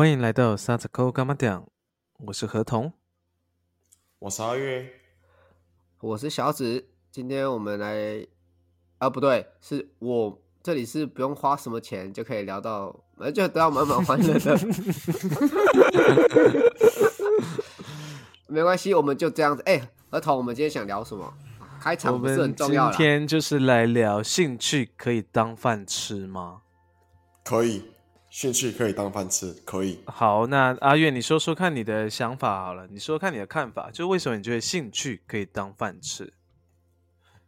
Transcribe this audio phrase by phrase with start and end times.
[0.00, 1.62] 欢迎来到沙子沟干嘛讲，
[2.20, 2.90] 我是何童。
[4.18, 4.94] 我是阿月，
[6.00, 8.26] 我是小紫，今天我们来，
[8.96, 14.58] 啊不对，是我这里是不用花什么钱就可以聊到，呃就得到满满欢乐的，
[18.48, 19.62] 没关系，我们就这样子。
[19.66, 21.30] 哎、何童，我们今天想聊什么？
[21.78, 22.96] 开我场不是很重要今。
[23.00, 26.62] 天就是来聊兴趣可以当饭吃吗？
[27.44, 27.84] 可以，
[28.30, 29.98] 兴趣可以当饭吃，可以。
[30.06, 36.32] 好，那阿月，你说说看你的想法好了，你说说看你的看法，就为什么你觉得兴趣可以当饭吃？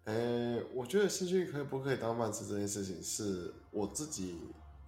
[0.05, 4.41] 呃，我觉得兴趣可以不可以当饭吃这件事情，是我自己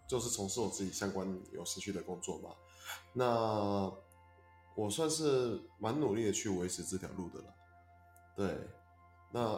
[0.08, 2.50] 就是从事我自己相关有兴趣的工作嘛。
[3.12, 3.92] 那
[4.74, 7.44] 我算是蛮努力的去维持这条路的了。
[8.36, 8.58] 对，
[9.30, 9.56] 那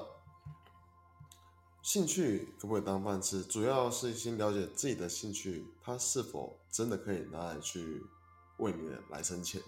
[1.86, 8.02] 兴趣可不可以当饭吃，主要是先了解自己的兴趣，它是否真的可以拿来去
[8.56, 9.62] 为你的来生钱。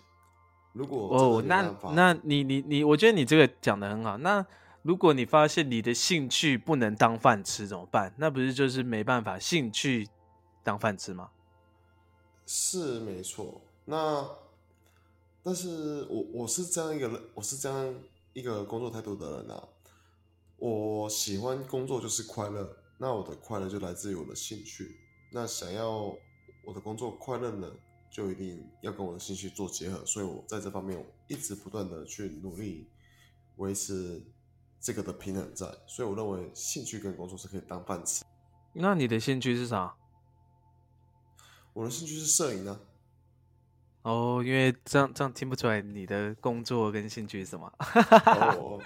[0.73, 4.19] 如果哦，那那你你你，我觉得你这个讲的很好。
[4.19, 4.45] 那
[4.83, 8.13] 如果你发现你的兴趣不能当饭吃怎么办？
[8.19, 10.09] 那不是就是没办法兴趣
[10.65, 11.31] 当饭吃吗？
[12.45, 14.29] 是没错，那
[15.45, 17.95] 但是我我是这样一个人，我是这样
[18.33, 19.69] 一个工作态度的人啊。
[20.59, 25.01] 我喜欢工作就是快乐，那我的快乐就来自于我的兴趣。
[25.31, 25.91] 那想要
[26.65, 27.73] 我的工作快乐呢，
[28.11, 30.05] 就一定要跟我的兴趣做结合。
[30.05, 32.89] 所以我在这方面我一直不断的去努力
[33.57, 34.21] 维持
[34.81, 35.67] 这个的平衡在。
[35.87, 38.25] 所以我认为兴趣跟工作是可以当饭吃。
[38.73, 39.95] 那你的兴趣是啥？
[41.73, 42.81] 我的兴趣是摄影呢、
[44.09, 47.71] 哦，因为这样这样听不出来你的工作跟兴趣是什么。
[48.57, 48.81] 哦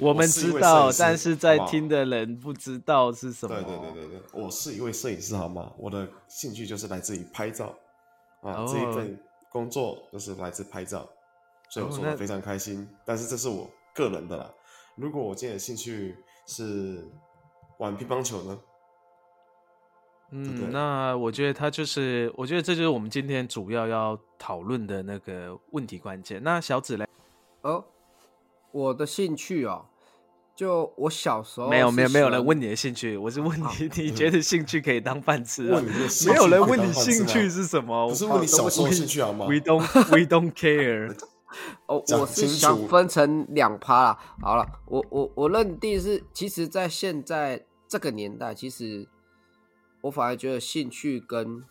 [0.00, 3.54] 我们知道，但是在听的人不知道是什么。
[3.54, 5.72] 对对对对对，我是一位摄影师，好吗？
[5.78, 7.66] 我的兴趣就是来自于拍照
[8.42, 9.18] 啊，哦这一份
[9.50, 11.08] 工作就是来自拍照，
[11.70, 12.88] 所以我哦那做的非常开心。
[13.04, 14.50] 但是这是我个人的啦。
[14.96, 17.06] 如果我今天的兴趣是
[17.78, 18.58] 玩乒乓球呢？
[20.30, 26.42] 嗯，那我觉得他就是，我觉得这就是我们今天主要要讨论的那个问题关键。
[26.42, 27.06] 那小紫嘞？
[27.62, 27.84] 哦，
[28.72, 29.86] 我的兴趣哦，
[30.56, 33.66] 就我小时候没有没有没有人问你的兴趣，我是问你，
[34.02, 35.80] 你觉得兴趣可以当饭吃啊
[36.26, 41.16] 没有人问你兴趣是什么不是问你小时候兴趣好吗？，We don't we don't care。
[41.86, 44.18] 哦，我是清想分成两趴啦。
[44.42, 49.08] 好了，我我我认定是，其实，在现在这个年代，其实
[50.06, 51.64] 我反而觉得兴趣跟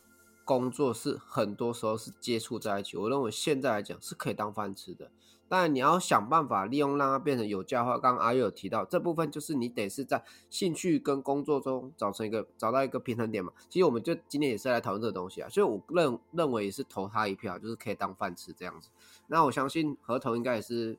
[0.43, 2.97] 工作是很多时候是接触在一起。
[2.97, 5.09] 我认为现在来讲是可以当饭吃的，
[5.47, 7.97] 但你要想办法利用让它变成有价化。
[7.97, 13.53] 刚刚阿月有提到这部分，就是你得是在兴趣跟工作中找成一个找到一个平衡点嘛。
[13.69, 18.89] 其实我们就今天也是来讨论这个东西啊，所以我认认为也是投他一票，就是可以当饭吃这样子。
[19.27, 20.97] 那我相信合同应该也是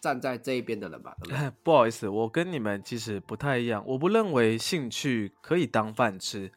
[0.00, 1.50] 站在这一边的人吧，不对？
[1.62, 3.82] 不好意思，我跟你们其实不太一样。
[3.86, 6.52] 我不认为兴趣可以当饭吃。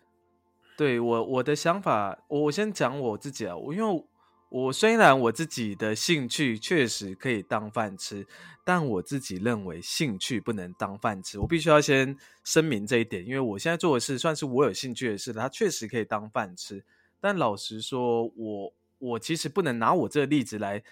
[0.78, 3.56] 对我我的想法，我我先讲我自己啊。
[3.56, 4.06] 我因为
[4.50, 8.26] 我虽然我自己的兴趣确实可以当饭吃，
[8.64, 11.40] 但我自己认为兴趣不能当饭吃。
[11.40, 16.84] 我必须要先声明这一点，因为我现在做的事算是我有兴趣的事，它确实可以当饭吃。
[17.20, 20.84] 但老实说，我我其实不能拿我这个例子来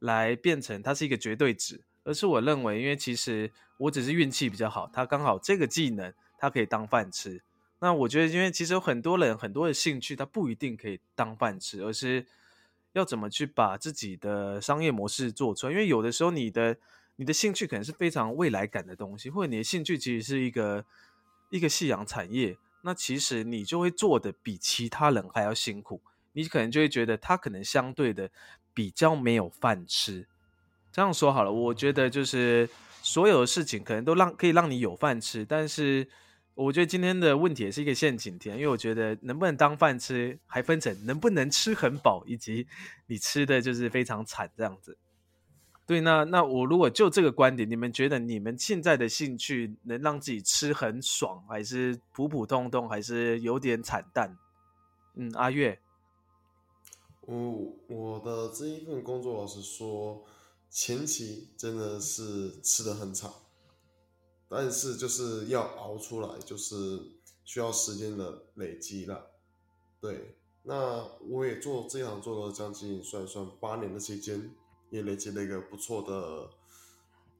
[0.00, 7.42] 来变成它是一个绝对值，而是我认为，因为其实我只是运气比较好，他刚好这个技能它可以当饭吃。
[7.80, 12.24] 那我觉得，因为其实有很多人很多的兴趣，它不一定可以当饭吃，而是
[12.92, 15.72] 要怎么去把自己的商业模式做出来。
[15.72, 16.76] 因为有的时候你的
[17.16, 20.84] 你的兴趣可能是非常未来感的东西，或者你的兴趣其实是一个
[21.50, 26.00] 一个夕阳产业，那其实你就会做的比其他人还要辛苦，
[26.32, 28.30] 你可能就会觉得他可能相对的
[28.72, 30.28] 比较没有饭吃。
[30.96, 32.66] 这样说好了，我觉得就是
[33.02, 36.08] 所有的事情可能都让可以让你有饭吃，但是
[36.54, 42.66] 我觉得今天的问题也是一个陷阱题，因为我觉得能不能当饭吃，还分成能不能吃很饱，以及
[43.08, 44.96] 你吃的就是非常惨这样子。
[45.86, 54.34] 对，那那我如果就这个观点，你们觉得你们现在的兴趣能让自己吃很爽，还是普普通通，还是有点惨淡？
[55.14, 55.78] 嗯，阿月，
[57.20, 60.24] 我我的这一份工作，老实说，
[60.70, 63.30] 前期真的是吃的很惨，
[64.48, 67.00] 但是就是要熬出来，就是
[67.44, 69.30] 需要时间的累积了。
[70.00, 74.54] 对，那我也做这一行做了将近算算八年的期间，
[74.90, 76.50] 也累积了一个不错的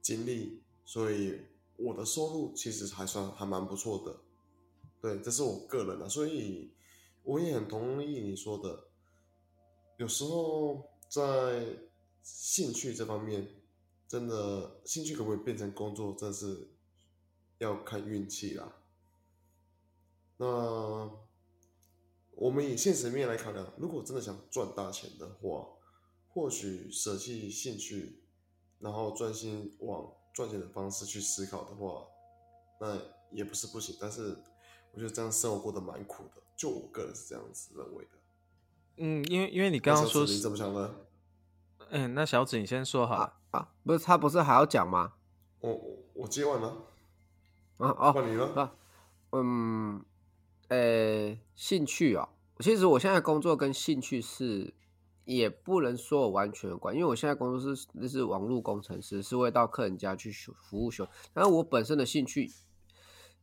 [0.01, 1.39] 经历，所以
[1.75, 4.17] 我的收入其实还算还蛮不错的。
[4.99, 6.71] 对，这是我个人的，所以
[7.23, 8.85] 我也很同意你说的，
[9.97, 11.77] 有时候在
[12.27, 13.47] 兴趣这方面，
[14.05, 16.71] 真的兴趣可不可以变成工作，真是
[17.57, 18.83] 要看运气啦。
[20.35, 20.45] 那
[22.35, 25.69] 我们以现实面来考量，如果真的想赚大钱的话，
[26.27, 28.21] 或许舍弃兴趣，
[28.79, 32.07] 然后专心往赚钱的方式去思考的话，
[32.81, 32.99] 那
[33.31, 33.95] 也不是不行。
[34.01, 34.37] 但是
[34.91, 38.11] 我觉得这样生活过得蛮苦的，就我个人是这样子认为的。
[38.97, 41.06] 嗯，因为因为你刚刚说你怎么想的？
[41.89, 45.13] 嗯，那小紫你先说好了啊，不是他不是还要讲吗？
[45.59, 46.67] 我我我接完了
[47.77, 48.73] 啊哦，换你了啊，
[49.31, 50.05] 嗯。
[50.69, 52.27] 呃，兴趣啊，
[52.59, 54.73] 其实我现在工作跟兴趣是
[55.23, 61.07] 也不能说我完全有关，因为我现在工作是那是网络工程师，是会到客人家去修服务修。
[61.31, 62.51] 但是我本身的兴趣，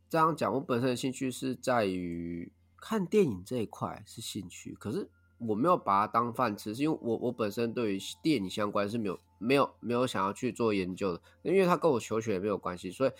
[0.07, 5.09] 这样讲，我本身的兴趣是在于看电影这一块是兴趣，可是
[5.47, 13.11] 我没有把它当饭吃，是因为我我本身对于电影相关是没有没有没有想要去做研究的，因为它跟我求学也没有关系，所以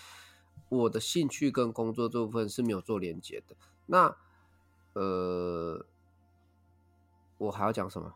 [0.69, 3.55] 我的兴趣跟工作这部分是没有做连接的。
[3.85, 4.15] 那，
[4.93, 5.85] 呃，
[7.37, 8.13] 我还要讲什么？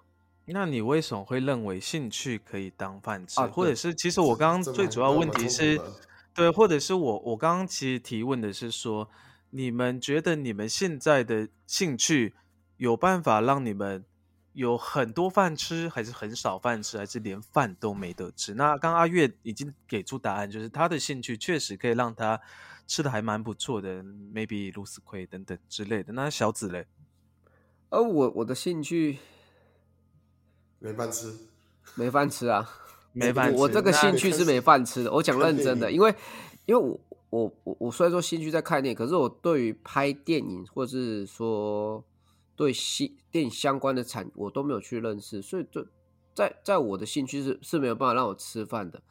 [0.51, 3.39] 那你为什么会认为兴趣可以当饭吃？
[3.39, 5.79] 啊或者是，其实我刚刚最主要问题是，
[6.33, 9.07] 对，或者是我我刚刚其实提问的是说，
[9.51, 12.33] 你们觉得你们现在的兴趣
[12.79, 14.03] 有办法让你们
[14.53, 18.55] 有很多饭吃，还是很少饭吃，还是连饭都没得吃？
[18.55, 22.41] 那刚阿月已经给出答案，就是他的兴趣确实可以让他。
[22.91, 26.11] 吃的还蛮不错的，maybe 露丝葵等等之类的。
[26.13, 26.87] 那小紫嘞？
[27.89, 29.19] 呃，我我的兴趣
[30.79, 31.31] 没饭吃，
[31.93, 32.67] 没饭吃啊，
[33.13, 33.53] 没饭。
[33.53, 35.13] 我这个兴趣是没饭吃的。
[35.13, 36.15] 我讲认真的，因为
[36.65, 36.99] 因为我
[37.29, 42.03] 我我我虽然说兴趣在看电影，可是我对于拍电影或者是说
[42.59, 45.87] 对新电影相关的产，我都没有去认识，所以就
[46.35, 49.01] 在在我的兴趣是是没有办法让我吃饭的。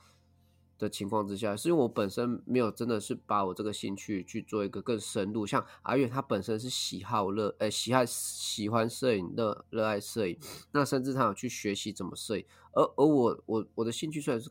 [0.77, 5.47] 的情况之下，是因为我本身没有真的是把我这个兴趣去做一个更深入。
[5.47, 10.39] 像阿月他本身是喜好热，呃，喜爱喜欢摄影，热热爱摄影，
[10.73, 12.45] 那甚至他有去学习怎么摄影。
[12.73, 14.51] 而而我我我的兴趣虽然是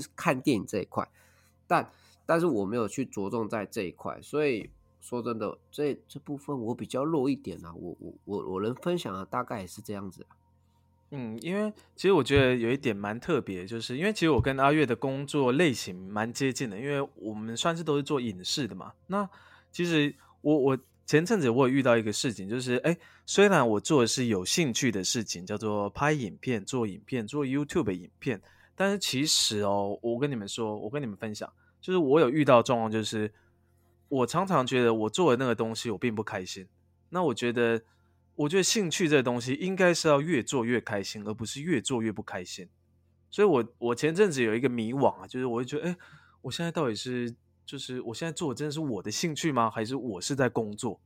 [0.00, 1.08] 是看电影这一块，
[1.66, 1.92] 但
[2.24, 4.70] 但是我没有去着重在这一块，所以
[5.00, 7.72] 说真的，这这部分我比较弱一点啊。
[7.74, 10.26] 我我我我能分享的大概也是这样子。
[11.12, 18.92] 嗯，因为其实我觉得有一点蛮特别，就是因为其实我跟阿月的工作类型蛮接近的，因为我们算是都是做影视的嘛。
[19.08, 19.28] 那
[19.72, 28.40] 其实我我前阵子我有遇到一个事情，就是哎，虽然我做的是有兴趣的事情，叫做拍影片、做影片、做 YouTube 影片，
[28.76, 33.32] 但是其实哦，我跟你们说，我跟你们分享，就是我有遇到状况，就是
[34.10, 36.68] 我常常觉得我做的那个东西我并不开心。
[37.08, 37.82] 那我觉得。
[38.36, 42.66] 我觉得兴趣这个东西应该是要越做越开心，而不是越做越不开心。
[43.28, 45.96] 所以，我我前阵子有一个迷惘啊，就是我会觉得，哎，
[46.40, 47.34] 我现在到底是，
[47.66, 49.70] 就是我现在做的真的是我的兴趣吗？
[49.70, 50.98] 还是我是在工作？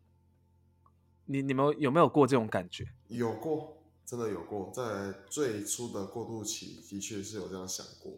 [1.24, 2.86] 你你们有没有过这种感觉？
[3.08, 8.12] 有过，真的有过，在最初的过渡期，的确是有这样想过。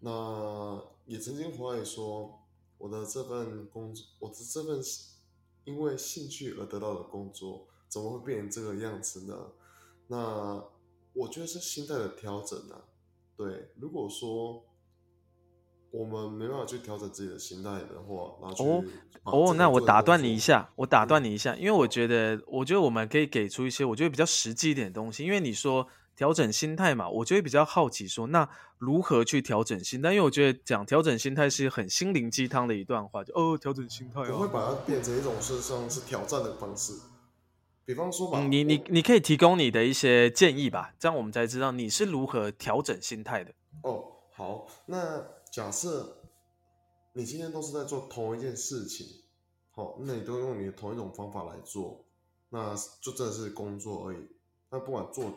[0.00, 2.40] 那也曾经怀疑说，
[2.78, 4.80] 我的这份工作，我的这份
[5.64, 7.66] 因为兴趣而得到的工作。
[7.88, 9.34] 怎么会变成这个样子呢？
[10.08, 10.62] 那
[11.14, 12.84] 我觉得是心态的调整啊。
[13.34, 14.62] 对，如果说
[15.90, 18.84] 我们没办法去调整自己的心态的话，然后哦
[19.24, 25.24] 哦，那我打断你一下，我打断你一下，因为我觉得，我觉得我们可以给出一些我觉得比较实际一点的东西。
[25.24, 30.10] 因为你说调整心态嘛，我就会比较好奇，说那如何去调整心态？
[30.10, 36.92] 因为我觉得讲调整心态是很心灵鸡汤的一段话，就哦，调整心态，我会把它变成一种是像是挑战的方式。
[37.84, 43.54] 比方说吧，你你你可以提供你的一些建议吧，这样我们才知道你是如何调整心态的。
[43.84, 46.18] 哦，好，那假设
[47.12, 49.06] 你今天都是在做同一件事情，
[49.70, 52.04] 好，那你都用你的同一种方法来做，
[52.48, 54.28] 那就真的是工作而已。
[54.68, 55.32] 那不管做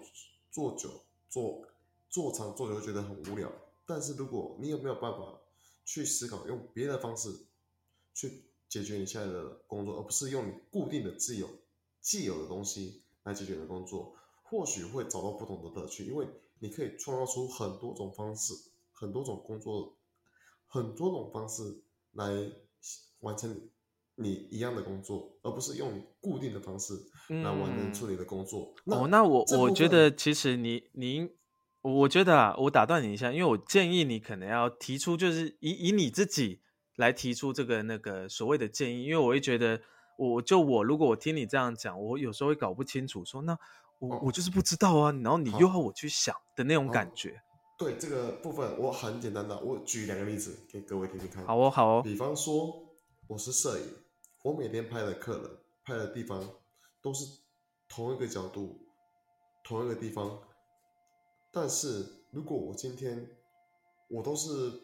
[0.51, 1.65] 做久做
[2.09, 3.51] 做长做久，会觉得很无聊。
[3.85, 5.41] 但是如果你有没有办法
[5.85, 7.45] 去思考，用别的方式
[8.13, 11.49] 去解决你现在的工作，而不是用你固定的自由。
[11.99, 16.27] 既有的东西来解决你的工作，或许会找到不同的乐趣，因为
[16.59, 18.53] 你可以创造出很多种方式、
[18.91, 19.95] 很多种工作、
[20.67, 22.51] 很多种方式来
[23.19, 23.69] 完成
[24.21, 26.93] 你一样的工作，而不是用固定的方式
[27.29, 28.73] 来完成处理的工作。
[28.85, 31.29] 哦，那我我觉得其实你你，
[31.81, 36.61] 我觉得啊，我打断你一下，因为我建议你可能要提出，就是以以你自己
[36.95, 39.81] 来提出这个那个所谓的建议，因为我会觉得。
[40.17, 43.57] 我就我如果我听你这样讲，我有时候会搞不清楚，说那
[43.97, 47.41] 我、哦我就是不知道啊，然后你又要我去想的那种感好觉。
[47.79, 51.43] 对这个部分，我很简单的，我举两个例子给各位听听看。
[51.47, 52.83] 好哦，好哦，比方说，
[53.25, 53.85] 我是摄影，
[54.43, 56.43] 我每天拍的客人、拍的地方
[57.01, 57.39] 都是
[57.87, 58.79] 同一个角度、
[59.63, 60.41] 同一个地方。
[61.51, 63.37] 但是如果我今天
[64.07, 64.81] 我都是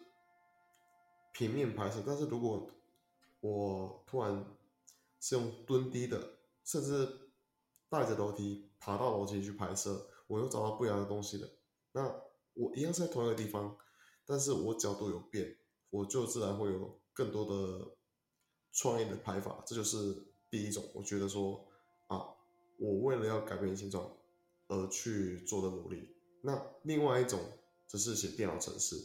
[1.32, 2.70] 平面拍摄，但是如果
[3.40, 4.46] 我突然
[5.20, 7.32] 是用蹲低的，甚至
[7.90, 11.48] 带着楼梯爬到楼梯去拍摄，我又找到不一样的东西了。
[11.94, 12.04] 那
[12.54, 13.76] 我一样是在同一个地方，
[14.26, 15.58] 但是我角度有变，
[15.90, 17.97] 我就自然会有更多的
[18.74, 19.64] 创意的拍法。
[19.66, 19.98] 这就是
[20.50, 21.66] 第一种，我觉得说
[22.08, 22.36] 啊，
[22.80, 24.12] 我为了要改变现状
[24.68, 26.16] 而去做的努力。
[26.44, 27.40] 那另外一种
[27.88, 28.96] 则是写电脑程式。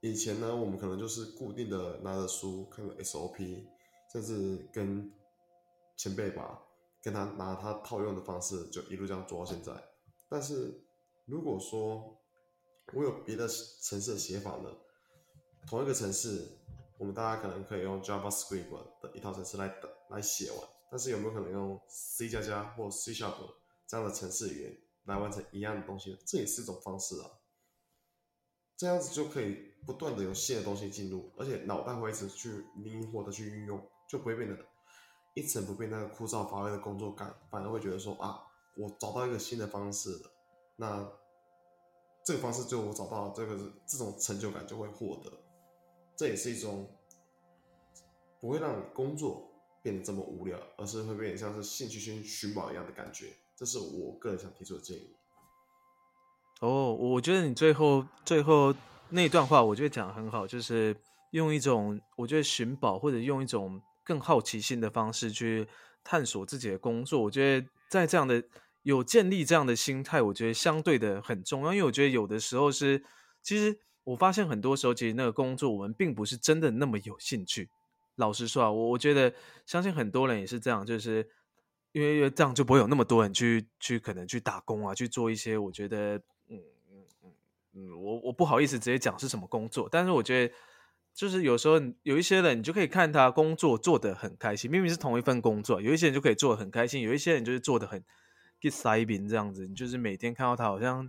[0.00, 3.66] 以前呢，我们可能就是固定的拿着书看个 SOP，
[4.10, 5.12] 甚至跟
[5.96, 6.62] 前辈吧，
[7.02, 9.72] 跟他拿他套用的方式，就一路这样做到现在。
[10.28, 10.82] 但是
[11.26, 12.18] 如果说
[12.94, 14.70] 我有别的城市的写法呢，
[15.68, 16.48] 同一个城市，
[17.00, 18.68] 我们大家可能可以用 JavaScript
[19.00, 19.74] 的一套程式来
[20.10, 24.76] 来写完，但是有没有可能用 C 加加或 C 这样的程式语言
[25.06, 26.14] 来完成一样的东西？
[26.26, 27.30] 这也是一种方式啊。
[28.76, 34.54] 这样子就可以不断的有新的东西进入，而且脑袋会一直去灵活的去运用，就不会变得
[35.32, 38.42] 一成不变那个枯燥乏味的工作感，反而会觉得说啊，
[38.76, 40.30] 我找到一个新的方式了，
[40.76, 41.10] 那
[42.26, 45.32] 这个方式就我找到这个这种成就感就会获得，
[46.20, 46.86] 这也是一种
[48.42, 49.50] 不会让你工作
[49.82, 55.16] 变得这么无聊，而是会变得像是兴趣去寻宝一样的感觉，这是我个人想提出的建议。
[56.60, 58.74] 哦，我觉得你最后最后
[59.08, 60.94] 那段话，我觉得讲的很好，就是
[61.30, 65.66] 用一种我觉得寻宝或者用一种更好奇心的方式去
[66.04, 67.22] 探索自己的工作。
[67.22, 68.44] 我觉得在这样的
[68.82, 73.02] 有建立这样的心态，我觉得相对的很重要，因为我觉得有的时候是，
[73.42, 77.68] 其实我发现很多时候，其实那个工作我们并不是真的那么有兴趣。
[78.16, 79.32] 老实说啊，我我觉得
[79.64, 81.26] 相信很多人也是这样，就是
[81.92, 86.16] 因为因为这样就不会有那么多人去去可能去打工啊，去做一些我觉得
[86.48, 87.32] 嗯嗯嗯
[87.74, 90.54] 嗯，我我不好意思直接讲是什么工作，但是我觉得
[91.14, 98.04] 就是有时候有一些人你就可以看他工作做得很开心，明明是同一份工作，有一些人就可以做得很开心，有一些人就是做得很
[98.60, 101.08] get 塞宾这样子，你就是每天看到他好像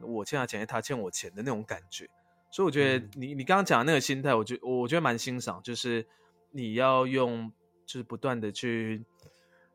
[0.00, 2.08] 我欠他钱，他欠我钱的那种感觉。
[2.54, 6.06] 所以我觉得嗯你你刚刚讲的那个心态，我觉我觉得蛮欣赏，就是
[6.52, 7.50] 你要用
[7.84, 9.04] 就是不断的去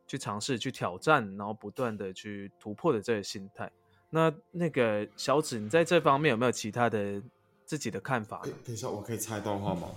[0.06, 3.70] 去尝试、去挑战，然后不断的去突破的这个心态。
[4.08, 7.22] 那那个小紫，你在这方面有没有其他的
[7.66, 9.90] 自己的看法等一下，我可以插一段话吗？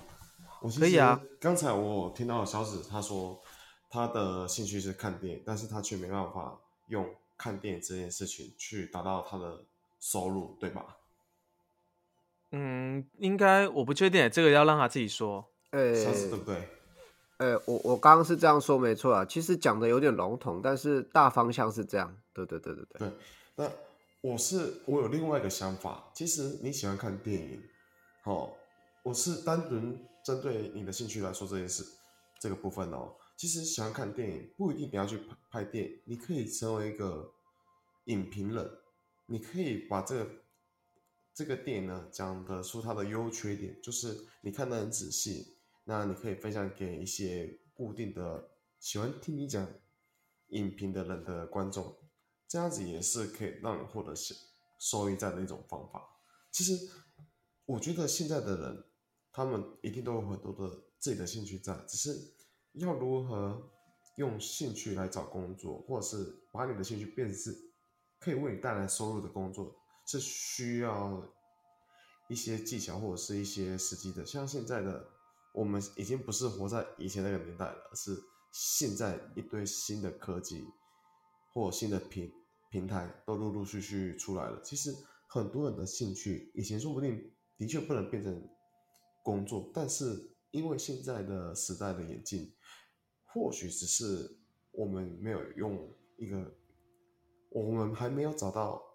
[0.62, 3.42] 我可以啊刚才我听到小紫她说，
[3.90, 6.60] 她的兴趣是看电影，但是她却没办法
[6.90, 9.64] 用看电影这件事情去达到她的
[10.02, 10.98] 收入，对吧？
[12.56, 15.44] 嗯，应该我不确定，这个要让他自己说。
[15.72, 16.70] 呃，小紫对不对？
[17.38, 22.16] 呃，我我刚刚是这样说没错啊，其实讲的有点笼统，但是大方向是这样。
[22.32, 23.00] 对对对对对。
[23.00, 23.12] 对，
[23.56, 23.70] 那
[24.22, 27.60] 我是我有另外一个想法，其实你喜欢看电影，
[28.26, 28.52] 哦，
[29.02, 31.84] 我是单纯针对你的兴趣来说这件事
[32.40, 33.16] 这个部分哦。
[33.36, 37.34] 其实喜欢看电影不一定你要去拍拍电影，你可以成为一个
[38.06, 38.70] 影评人，
[39.26, 40.28] 你可以把这个
[41.34, 49.68] 这个电影呢讲得出它的优缺点，就是你看得很仔细，那你可以分享给一些固定的喜欢听你讲
[50.50, 51.98] 影评的人的观众，
[52.48, 54.36] 这样子也是可以让你获得收
[54.80, 56.08] 收益在的一种方法。
[56.52, 56.88] 其实
[57.66, 58.84] 我觉得现在的人，
[59.32, 62.16] 他们一定都有很多的自己的兴趣在，只是
[62.74, 63.72] 要如何
[64.18, 67.72] 用兴趣来找工作，或者是把你的兴趣变是
[68.20, 69.76] 可以为你带来收入的工作，
[70.14, 71.24] 是需要
[72.30, 74.24] 一些技巧或者是一些时机的。
[74.24, 75.08] 像现在的
[75.56, 78.16] 我们已经不是活在以前那个年代了，是
[78.52, 80.68] 现在一堆新的科技
[81.52, 82.32] 或新的平
[82.70, 84.62] 平台都陆陆续续出来了。
[84.62, 84.96] 其实
[85.28, 88.48] 很多人的兴趣以前说不定的确不能变成
[89.24, 92.54] 工作，但是因为现在的时代的演进，
[93.26, 94.38] 或许只是
[94.72, 96.56] 我们没有用一个，
[97.50, 98.93] 我们还没有找到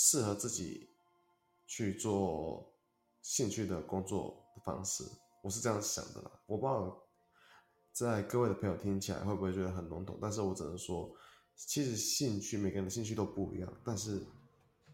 [0.00, 0.88] 适合自己
[1.66, 2.72] 去做
[3.20, 5.02] 兴趣的工作的方式。
[5.42, 7.02] 我是这样想的啦，我不知道
[7.92, 11.12] 在各位的朋友听起来会不会觉得很笼统，但是我只能说，
[11.56, 14.24] 其实兴趣每个人的兴趣都不一样，但是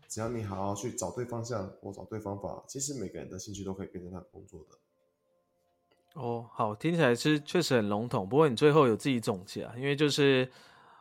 [0.08, 6.18] 只要你好好去找对方向或找对方法，其实每个人的兴趣都可以变成他的工作的。
[6.18, 8.26] 哦，好，听起来是确实很笼统。
[8.26, 10.50] 不过你最后有自己总结啊，因为就是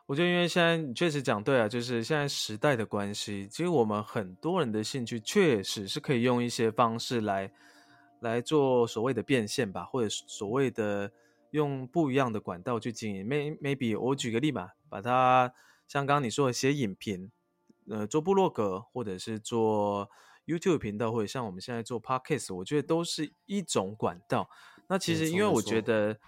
[0.06, 7.52] 我觉得，因为现在你确实讲对啊，就是现在时代的关系，其实我们很多人的兴趣确实是可以用一些方式来
[8.20, 11.12] 来做所谓的变现吧，或者所谓的
[11.52, 13.26] 用不一样的管道去经营。
[13.26, 15.54] may maybe 我举个例吧，把它
[15.88, 17.32] 像刚刚你说的写影评，
[17.90, 20.10] 呃，做部落格，或者是做
[20.46, 24.50] YouTube 频道，或者像我们现在做 Podcast，我觉得都是一种管道。
[24.88, 26.20] 那其实，因为我觉得，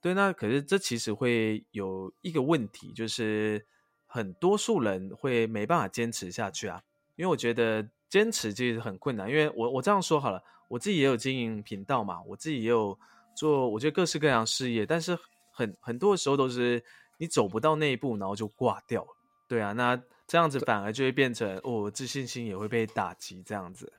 [0.00, 3.66] 对，那可是这其实会有一个问题，就是
[4.06, 6.82] 很多数人会没办法坚持下去啊。
[7.16, 9.28] 因为我觉得坚持其实很困难。
[9.28, 12.98] 因为我我这样说好了，我自己也有经营频道嘛，我自己也有
[13.36, 15.18] 做，我觉得各式各样事业，但是
[15.52, 16.82] 很很多的时候都是
[17.18, 19.16] 你走不到那一步，然后就挂掉了。
[19.46, 23.92] 对啊，那这样子反而就会变成哦，自信心也会被打击，这样子。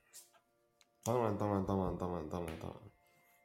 [1.03, 2.90] 当然，当然，当然，当然，当然，当然。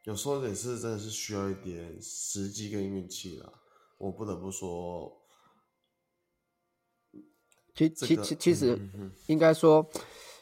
[0.07, 3.53] 有时候也是真的是需要一点时机跟运气啦，
[3.99, 5.21] 我不得不说，
[7.75, 8.79] 其其其其实
[9.27, 9.85] 应该说，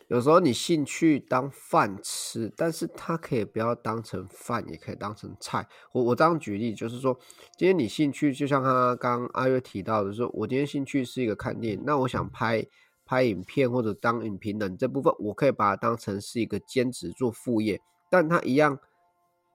[0.09, 5.67] 有时候你兴趣当饭吃，但是它可以不要当成饭，也可以当成菜。
[5.93, 7.19] 我我这样举例，就是说，
[7.57, 12.67] 今天你兴趣就像他刚阿月提到的，说我今天兴趣是一个看电影，那我想拍
[13.07, 17.81] 拍影片或者当影评人这部分，我可以把它当成是一个兼职做副业，
[18.11, 18.79] 但它一样。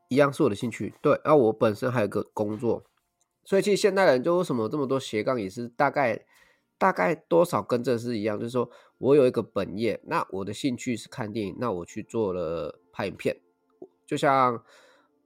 [0.09, 1.19] 一样是我的兴趣，对。
[1.23, 2.83] 然后我本身还有个工作，
[3.45, 6.25] 所以其实现代人就为什么这么多斜杠，也是大概
[6.77, 13.37] 大概多少跟这是一样，就是说我有一个本业，那我的兴趣是看电影，那我去做了拍影片，
[14.05, 14.63] 就像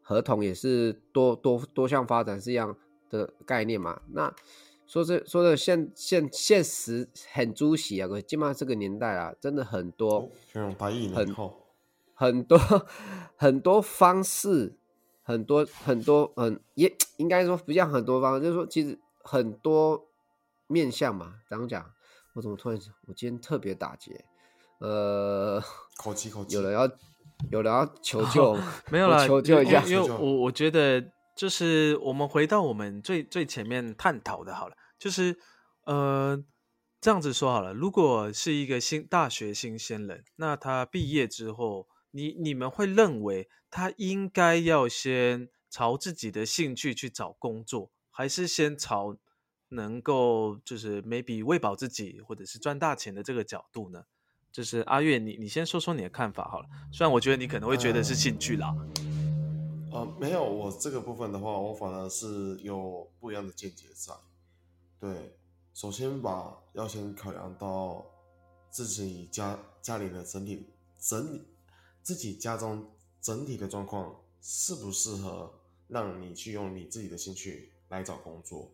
[0.01, 2.77] 合同也是多多多项发展是一样
[3.09, 4.01] 的概念嘛。
[4.11, 4.33] 那
[4.85, 10.75] 说这说的现现现实很猪喜啊，基本上这个年代啊，真的很多很
[11.13, 11.33] 很
[12.23, 12.57] 很多
[13.35, 14.77] 很多方式，
[15.23, 20.07] 很多很多很也应该说不像很多方，就是说其实很多
[20.67, 21.33] 面相嘛。
[21.49, 21.91] 这样讲，
[22.33, 24.23] 我怎么突然我今天特别打结？
[24.79, 25.61] 呃，
[25.97, 26.89] 口气口气，有人要
[27.51, 28.57] 有人要求救，
[28.89, 29.83] 没有了，求救一下。
[29.83, 31.03] 因为我我觉得
[31.35, 35.37] 就是我们回到我们最最前面探讨的，好了，就是
[35.83, 36.41] 呃
[37.01, 37.73] 这样子说好了。
[37.73, 41.89] 如果是一个新大学新鲜人，那他毕业之后。
[42.15, 49.17] 你你们会认为他应该要先朝自己的兴趣去找工作，还是先朝
[49.69, 54.05] 能够就是 maybe 喂饱自己或者是赚大钱的这个角度呢？
[54.51, 56.67] 就是阿月，你你先说说你的看法好了。
[56.91, 58.71] 虽然我觉得你可能会觉得是兴趣啦。
[59.91, 64.13] 呃，没有，我这个部分的话，我反而是有不一样的见解在。
[64.99, 65.35] 对，
[65.73, 68.05] 首先把要先考量到
[68.69, 70.67] 自己家家里的整体
[70.99, 71.41] 整理。
[72.03, 72.85] 自己家中
[73.21, 75.51] 整体的状况适不适合
[75.87, 78.69] 让你去用你自己的兴趣来找工作，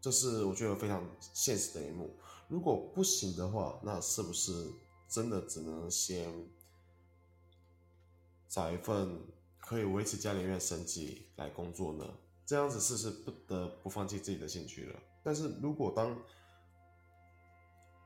[0.00, 2.14] 这是我觉得非常现实的一幕。
[2.46, 4.70] 如果不行的话，那是不是
[5.08, 6.32] 真的只能先
[8.48, 9.20] 找一份
[9.58, 12.06] 可以维持家里面生计来工作呢？
[12.46, 15.00] 这样子是不是不得不放弃自己的兴趣了？
[15.24, 16.16] 但是如果当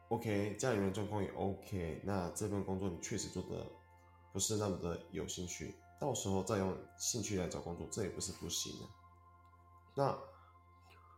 [0.08, 3.66] OK 家里面状况也 OK，那这份工作你确实做得。
[4.38, 8.87] 不是那么的有兴趣，到时候再用兴趣来找工作，这也不是不行的。
[9.96, 10.16] 那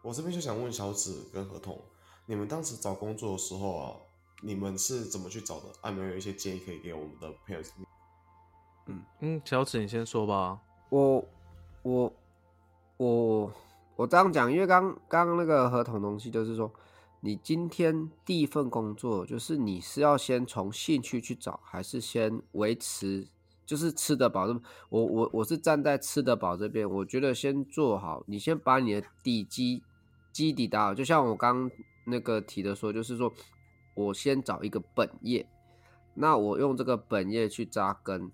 [0.00, 1.78] 我这边就想问小紫跟合同，
[2.24, 3.94] 你们当时找工作的时候啊，
[4.40, 5.66] 你们是怎么去找的？
[5.84, 7.60] 有没有一些建议可以给我们的朋友？
[8.86, 10.58] 嗯嗯，小紫你先说吧。
[10.88, 11.22] 我
[11.82, 12.10] 我
[12.96, 13.52] 我
[13.96, 16.72] 我这样讲，因为刚刚刚那个合同东西就是说。
[17.22, 23.28] 你今天第一份工作，就是你是要先从兴趣去找，还是先维持，
[23.66, 24.46] 就是吃得饱？
[24.88, 29.82] 我我我是站在吃得饱这边，我觉得先做好，你先把你的底基
[30.32, 30.94] 基底打好。
[30.94, 31.70] 就像我刚
[32.06, 33.30] 那个提的说，就是说
[33.94, 35.46] 我先找一个本业，
[36.14, 38.32] 那我用这个本业去扎根。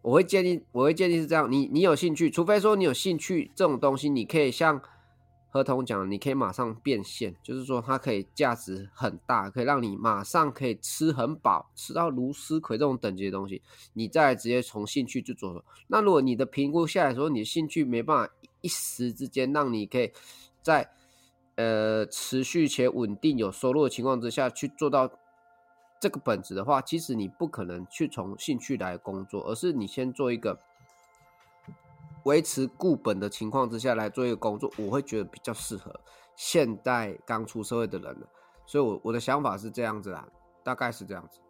[0.00, 4.80] 我会建议，我会建议是这样，你你有兴趣，除非说你有兴趣这种东西，你可以像。
[5.58, 13.60] 合同讲，你可以马上变现，就是说它可以价值很大，可以让你马上可以吃很饱，吃到如斯葵这种等级的东西，
[13.92, 15.64] 你再直接从兴趣去做。
[15.88, 20.12] 那如果你的评估下来说，你的兴趣没办法一时之间让你可以
[20.62, 20.90] 在
[21.56, 25.10] 呃持续且稳定有收入的情况之下去做到
[26.00, 30.60] 这个本子的话，其实你不可能去从兴趣来工作，而是你先做一个。
[32.24, 35.92] 维持固本的情况之下来做一个工作，我会觉得比较适合
[36.36, 38.16] 现代刚出社会的人
[38.66, 40.26] 所以，我我的想法是这样子啦，
[40.62, 41.40] 大概是这样子。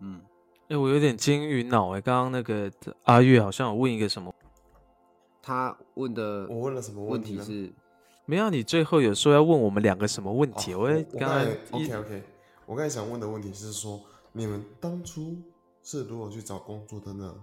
[0.00, 0.20] 嗯，
[0.68, 2.70] 哎，我有点金鱼脑哎，刚刚那个
[3.04, 4.32] 阿月好像有问一个什么？
[5.42, 7.72] 他问的我问了什么问问题是，
[8.26, 10.72] 没有，你最后有说要问我们两个什么问题？
[10.72, 12.22] 哦我我刚才刚刚一 OK OK，
[12.64, 14.00] 我刚才想问的问题是说，
[14.32, 15.36] 你们当初
[15.82, 17.34] 是如何去找工作的呢？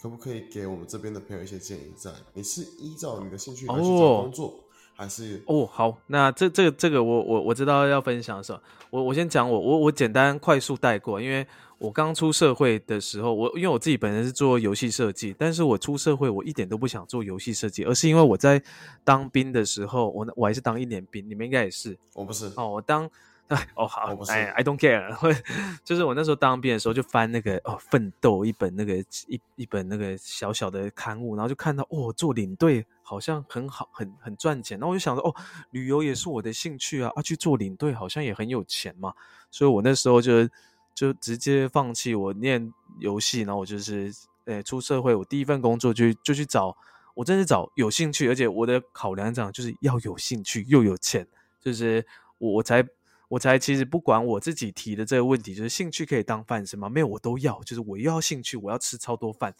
[0.00, 2.10] 可不可以给我们这边的朋友一些建议在？
[2.34, 4.54] 你是依照你的兴趣来去找哦工作，
[4.94, 11.46] 还是哦，好，那这这个这个我我我知道要分享什么，我我先讲我我我简单快速带过，因为
[11.78, 18.62] 我刚出社会的时候，我因为我自己本身是做游戏设计，但是我出社会我一点都不想做游戏设计，而是因为我在
[19.02, 22.52] 当兵的时候，我我还是当一年兵，你们应该也是我不是？
[22.56, 23.10] 哦，我当。
[23.48, 25.06] 哎哦好我不，是哎，I don't care，
[25.84, 28.96] 就是我那时候当兵的时候就翻那个哦奋斗一本那个
[29.28, 35.32] 一一本那个小小的刊物，然后就看到哦做领队好像很好很很赚钱，然后我就想说哦
[35.70, 39.14] 旅游也是我的兴趣啊，啊去做领队好像也很有钱嘛，
[39.48, 40.48] 所以我那时候就
[40.92, 44.12] 就直接放弃我念游戏，然后我就是
[44.46, 46.76] 呃出社会，我第一份工作就就去找，
[47.14, 51.24] 我真是找有兴趣，而且我的考量讲就是要有兴趣又有钱，
[51.60, 52.04] 就是
[52.38, 52.84] 我我才。
[53.28, 56.88] 我才其实不管我自己提的这个问题，就是兴趣可以当饭吃吗？
[56.88, 59.52] 没有，我都要，就是我又要兴趣，我要吃超多饭，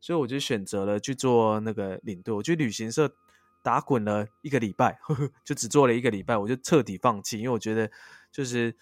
[0.00, 2.34] 所以我就选择了去做那个领队。
[2.34, 3.14] 我去旅行社
[3.62, 7.88] 打滚了一个礼拜，呵呵，就只做了一个礼拜，我就彻底放弃，因为我觉得
[8.32, 8.74] 就是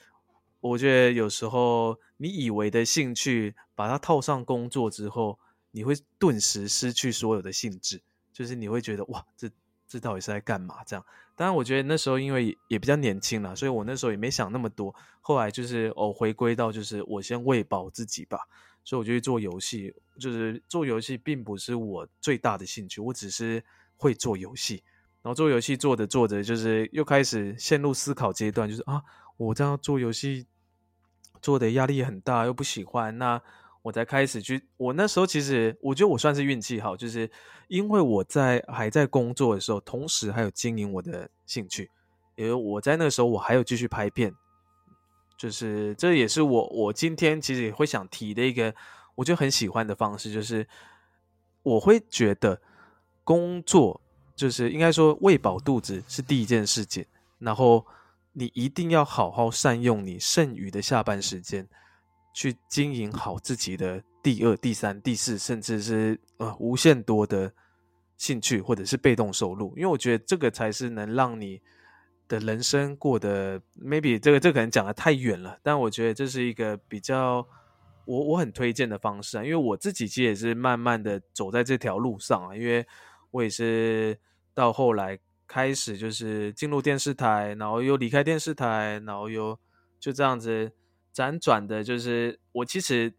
[0.60, 5.38] 我觉得有时候你以为的兴趣，把它套上工作之后，
[5.72, 8.00] 你会顿时失去所有的兴致，
[8.32, 9.50] 就是你会觉得哇，这
[9.86, 10.82] 这到底是在干嘛？
[10.86, 11.04] 这样。
[11.40, 14.94] 当然，我觉得那时候因为也比较年轻了，所以我那时候也没想那么多。
[15.22, 18.40] 后来就是哦，回归到就是我先喂饱自己吧，
[18.84, 19.94] 所以我就去做游戏。
[20.18, 23.64] 就是做游戏并不是我最大的兴趣，我只是
[23.96, 24.84] 会做游戏。
[25.22, 29.02] 然后做游戏做着做着，就是又开始陷入思考阶段，就是啊，
[29.38, 30.46] 我这样做游戏
[31.40, 33.40] 做的压力很大，又不喜欢，那
[33.82, 34.62] 我才开始去。
[34.76, 37.30] 我那时候其实我觉得我算是运气好，就是
[37.68, 41.90] 因为我在还在工作的时候，同时还有经营我的兴趣，
[42.36, 44.32] 因为我在那时候我还有继续拍片，
[45.38, 48.74] 就是这也是我我今天其实也会想提的一个
[49.14, 50.66] 我就很喜欢的方式，就是
[51.62, 52.60] 我会觉得
[53.24, 54.00] 工作
[54.34, 57.04] 就是应该说喂饱肚子是第一件事情，
[57.38, 57.86] 然后
[58.32, 61.68] 你一定要好好善用你剩余的下班时间，
[62.32, 67.52] 去经营好自己的第二、第三、第四，甚至是呃无限多的
[68.16, 71.60] 兴趣或者是被动收入，因为我觉得这个才是能让你
[72.28, 77.46] 的人生过得 maybe 这个这可能讲的太远了，但我觉得这是一个比较
[78.04, 82.86] 我我很推荐的方式啊，因为我自己其实也是慢慢的走在这条路上啊，因为
[83.30, 84.16] 我也是
[84.54, 89.58] 到后来开始就是进入电视台，然后又离开电视台，然后又
[89.98, 90.70] 就这样子
[91.14, 93.12] 辗转的，就是我其实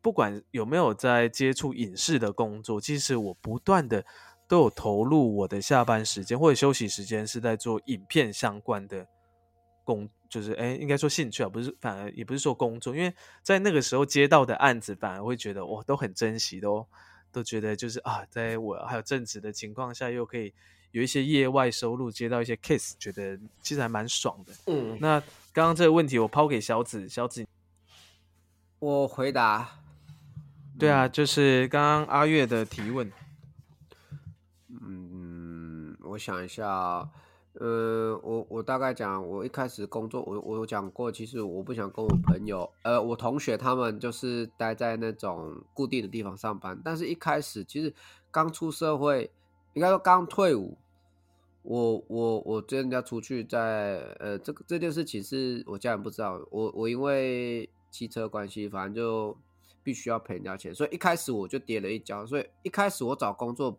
[0.00, 4.04] 不管有没有在接触影视的工作，其实我不断的
[4.48, 9.06] 都有投入我的下班时间或者休息时间是在做影片相关的
[9.84, 16.86] 工，就是哎，应该说兴趣啊，不是，反而也不是说工作，因为在那个时候接到的案子，反而会觉得哇，都很珍惜，都
[17.32, 20.54] 都觉得就是啊，在我还有正职的情况下，又可以
[20.92, 24.52] 有一些业外收入，接到一些 case，觉得其实还蛮爽的。
[24.66, 25.22] 嗯，那
[25.56, 27.46] 刚刚这个问题我抛给小紫，小紫，
[28.78, 29.66] 我回答，
[30.78, 33.10] 对啊，就是刚刚阿月的提问，
[34.68, 37.08] 嗯，我想一下啊，
[37.54, 47.94] 呃，我我大概讲，我一开始工作，我我有讲过，其实我不想跟我朋友，呃，我同学他们就是待在那种固定的地方上班，但是一开始其实
[48.30, 49.30] 刚出社会，
[49.72, 50.76] 应该说刚退伍，
[51.68, 59.36] 我我我跟人家出去在，呃，这个这件事情是我家人不知道，我我因为汽车关系，反正就
[59.82, 63.76] 必须要赔人家钱，所以一开始我就跌了一跤，所以一开始我找工作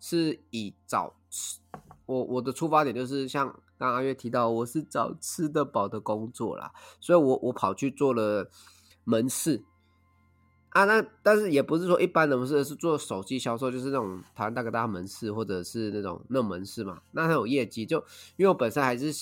[0.00, 1.60] 是以找吃，
[2.04, 3.46] 我我的出发点就是像
[3.78, 8.50] 刚刚阿月提到，我是找吃得饱的工作啦，所以我我跑去做了
[9.04, 9.62] 门市
[10.70, 17.98] 啊，那但是也不是说一般的门市，是做手机销售，就是那种台湾大哥大门市或者是那种那种门市嘛，那它有业绩，就
[18.36, 19.12] 因为我本身还是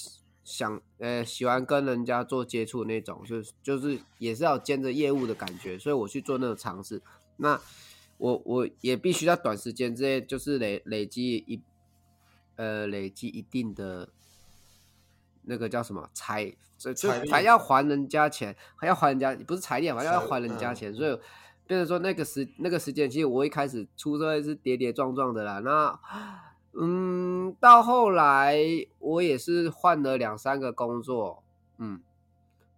[0.45, 7.03] 想呃喜欢跟人家做接触那种，就是就是也是要兼着业务的感觉，所以我去做那种尝试，
[7.37, 7.61] 那。
[8.19, 11.61] 我我也必须在短时间之内，就是累累积一，
[12.55, 14.09] 呃，累积一定的
[15.47, 21.19] 那个叫什么财，就就还要还人家钱，还要还人家，不是财力，还要财还人家嗯钱，所以
[21.67, 25.59] 变成说那个时那个时间，其实我一开始出社会是跌跌撞撞的啦。
[25.61, 25.99] 那
[26.79, 28.59] 嗯，到后来
[28.99, 31.43] 我也是换了两三个工作，
[31.79, 32.01] 嗯，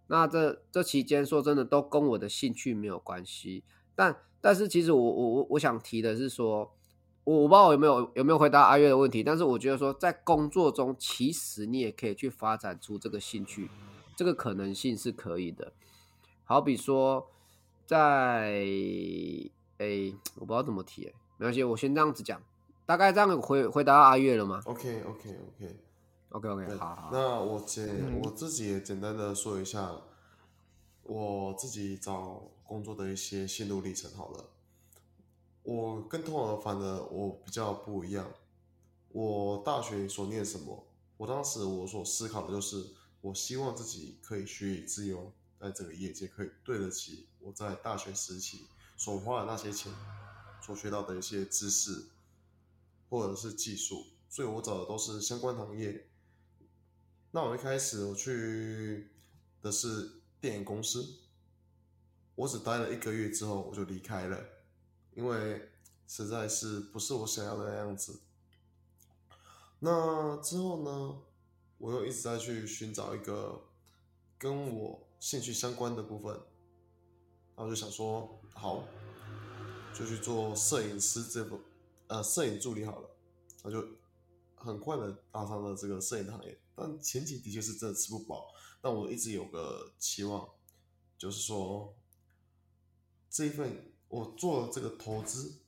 [0.07, 3.63] 那这这期间说真的都跟我的兴趣没有关系，
[3.95, 6.71] 但但是其实我我我我想提的是说，
[7.23, 13.69] 我我不知道我有没有有没有回答阿月的问题，但是我觉得说在工作中，其实你也可以去发展出这个兴趣，
[14.15, 15.71] 这个可能性是可以的。
[16.43, 17.29] 好比说
[17.85, 18.63] 在
[19.77, 22.41] 诶，我不知道怎么提，没关系，我先这样子讲，
[22.85, 25.75] 大概这样回回答阿月了吗？OK OK OK
[26.29, 27.09] OK OK，好好。
[27.11, 29.91] 那我简我自己也简单的说一下
[31.03, 34.45] 我自己找工作的一些心路历程好了。
[35.69, 38.27] 我跟同而反的我比较不一样。
[39.09, 40.87] 我大学所念什么？
[41.15, 42.87] 我当时我所思考的就是，
[43.21, 48.65] 我希望自己可以学以致用，在这个业界可以对得起我在大学时期
[48.97, 49.93] 所花的那些钱，
[50.59, 52.07] 所学到的一些知识
[53.07, 54.07] 或者是技术。
[54.27, 56.09] 所以我找的都是相关行业。
[57.29, 59.11] 那我一开始我去
[59.61, 61.05] 的是电影公司，
[62.33, 64.43] 我只待了一个月之后我就离开了。
[65.19, 65.69] 因为
[66.07, 68.21] 实在是不是我想要的样子。
[69.79, 71.21] 那之后呢，
[71.77, 73.65] 我又一直在去寻找一个
[74.37, 76.33] 跟我兴趣相关的部分，
[77.53, 78.85] 然后就想说，好，
[79.93, 81.59] 就去做摄影师这部，
[82.07, 83.09] 呃，摄影助理好了。
[83.65, 83.85] 那就
[84.55, 86.57] 很快的踏上了这个摄影行业。
[86.77, 88.47] 但前期的确是真的吃不饱，
[88.79, 90.49] 但我一直有个期望，
[91.17, 91.93] 就是说
[93.29, 93.91] 这一份。
[94.09, 95.61] 我做了这个投资，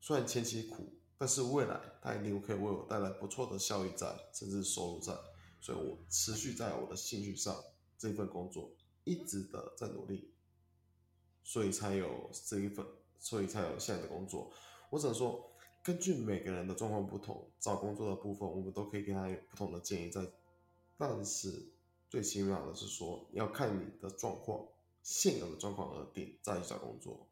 [0.00, 5.12] 虽然前期苦，但是未来它一定可以为我带来不错的效益在，甚至收入在，
[5.60, 7.54] 所以我持续在我的兴趣上
[7.98, 10.32] 这份工作一直的在努力，
[11.44, 12.86] 所以才有这一份，
[13.18, 14.50] 所以才有现在的工作。
[14.88, 15.52] 我只能说，
[15.84, 20.26] 根据每个人的状况不同，找工作的部分我们都可以给他有不同的建议在，
[20.96, 21.74] 但是
[22.08, 24.66] 最起码的是说，要看你的状况。
[25.10, 27.30] 现有的状况而定，再去找工作。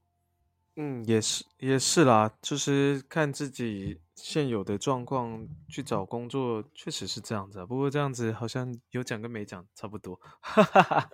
[0.76, 7.62] 嗯，也是，也是啦，就是看自己现有的状况去找工作，确实是这样子。
[7.66, 11.10] 不过这样子好像有讲跟没讲差不多，哈哈哈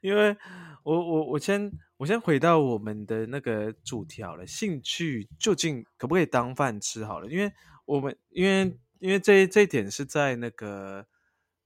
[0.00, 0.36] 因为
[0.84, 7.04] 我我我先我先回到我们的那个主题好了，兴趣究竟可不可以当饭吃？
[7.04, 7.52] 好了，因为
[7.84, 11.04] 我们因为因为这这一点是在那个。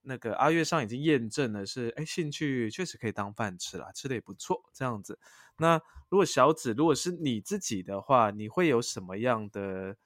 [0.03, 5.19] 那个阿月上已经验证了，是哎，兴趣确实可以当饭吃啦，吃的也不错，这样子。
[5.59, 9.97] 那如果小紫，如果是你自己的话，你会有什么样的？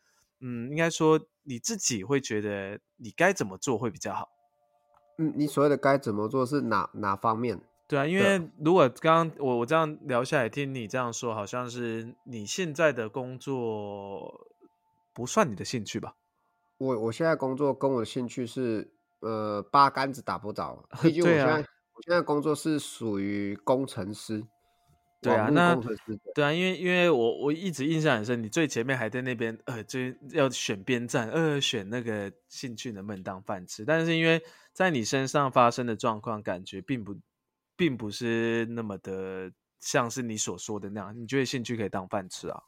[0.40, 4.28] 嗯，应该说你自己会觉得你该怎么做会比较好？
[5.18, 7.60] 嗯，你所谓的该怎么做是哪哪方面？
[7.86, 14.48] 对啊，因为如果刚刚我我这样聊下来，听你这样说，好像是你现在的工作
[15.14, 16.16] 不算你的兴趣吧？
[16.78, 18.90] 我我现在工作跟我的兴趣是。
[19.24, 20.86] 呃，八竿子打不着。
[21.00, 24.44] 毕 竟我现在我现在工作是属于工程师。
[25.22, 25.74] 对啊，那
[26.34, 29.98] 对啊，因为因为我我一直印象很深，你最前面还在那边呃，就
[30.32, 33.86] 要选边站，呃，选那个兴趣能不能当饭吃。
[33.86, 34.42] 但是因为
[34.74, 37.16] 在你身上发生的状况，感觉并不
[37.74, 41.18] 并不是那么的像是你所说的那样。
[41.18, 42.64] 你觉得兴趣可以当饭吃啊？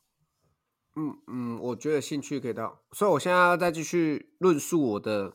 [0.95, 5.35] 嗯嗯，我觉得兴趣可以当，所以我现在要再继续论述我的。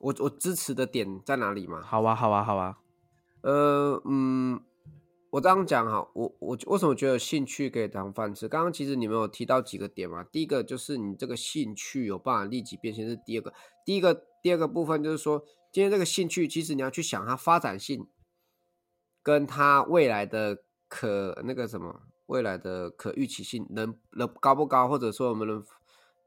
[0.00, 1.82] 我我支持的点在哪里嘛？
[1.82, 2.78] 好啊，好啊，好啊。
[3.42, 4.58] 呃，嗯，
[5.30, 8.48] 我这样讲哈，我我为什么觉得兴趣可以当饭吃？
[8.48, 10.24] 刚刚其实你们有提到几个点嘛？
[10.24, 13.52] 第一个就是你这个兴趣有办法立即变现，是第二个。
[13.84, 18.08] 第一个第二个部分就是说，今天这个兴趣其实你要去想它发展性，
[19.22, 25.62] 跟它未来的可那个什么未来的可预期性能能高不高，或者说我们能。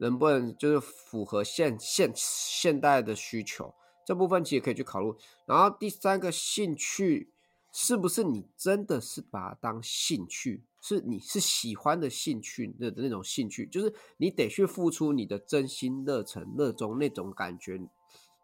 [0.03, 3.73] 能不能就是符合现现现代的需求？
[4.05, 5.13] 这部分其实可以去考虑。
[5.45, 7.31] 然后第三个兴趣，
[7.71, 10.65] 是不是你真的是把它当兴趣？
[10.81, 17.79] 是你是喜欢的兴趣的那种兴趣，就是你得去付出你的真心、热忱、热衷那种感觉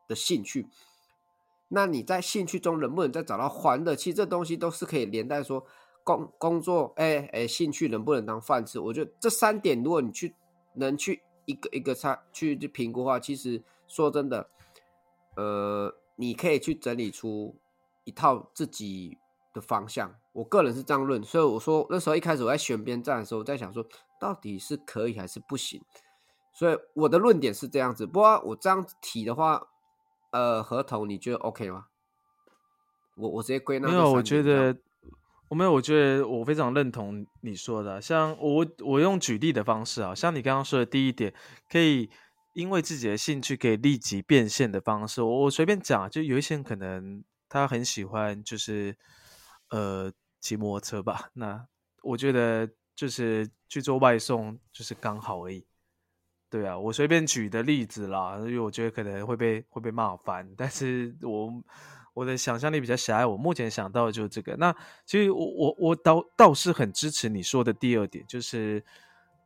[0.08, 0.66] 的兴趣。
[1.68, 3.98] 那你在兴趣中能不能再找到欢乐？
[3.98, 5.66] 其实这东西都是可以连带说
[6.06, 8.80] 工工作，哎哎，兴趣能不能当饭吃？
[8.80, 10.34] 我觉得这三点，如果你去
[10.76, 11.22] 能去。
[11.50, 14.48] 一个一个差去去评估的话，其实说真的，
[15.36, 17.56] 呃，你可以去整理出
[18.04, 19.18] 一套自己
[19.52, 20.14] 的方向。
[20.34, 23.84] 我个人是这样论，所以我说那时候一开始我在选边站的时候，我在想说
[24.20, 25.82] 到底是可以还是不行。
[26.54, 28.06] 所以我的论点是这样子。
[28.06, 29.68] 不过我这样提的话，
[30.30, 31.88] 呃，合同你觉得 OK 吗？
[33.16, 33.88] 我我直接归纳。
[33.88, 34.78] 没有，我觉得。
[35.50, 38.00] 我没有，我觉得我非常认同你说的。
[38.00, 41.34] 像我，我用举例的方式啊，像你刚刚说的第一点，
[41.68, 42.10] 可以
[42.54, 45.24] 因为自己的兴趣可以立即变现的方式。
[45.24, 48.96] 我我随便讲，就有一些人可能他很喜欢，就是
[49.72, 51.32] 呃骑摩托车吧。
[51.34, 51.66] 那
[52.04, 55.66] 我觉得就是去做外送，就是刚好而已。
[56.52, 61.52] 对啊，我随便举的例子啦，因为我觉得可能会被会被骂翻，但是我
[62.14, 64.56] 我的想象力比较狭隘，我目前想到的就是这个。
[64.58, 68.84] 那其实我我我倒倒是很支持你说的第二点，就是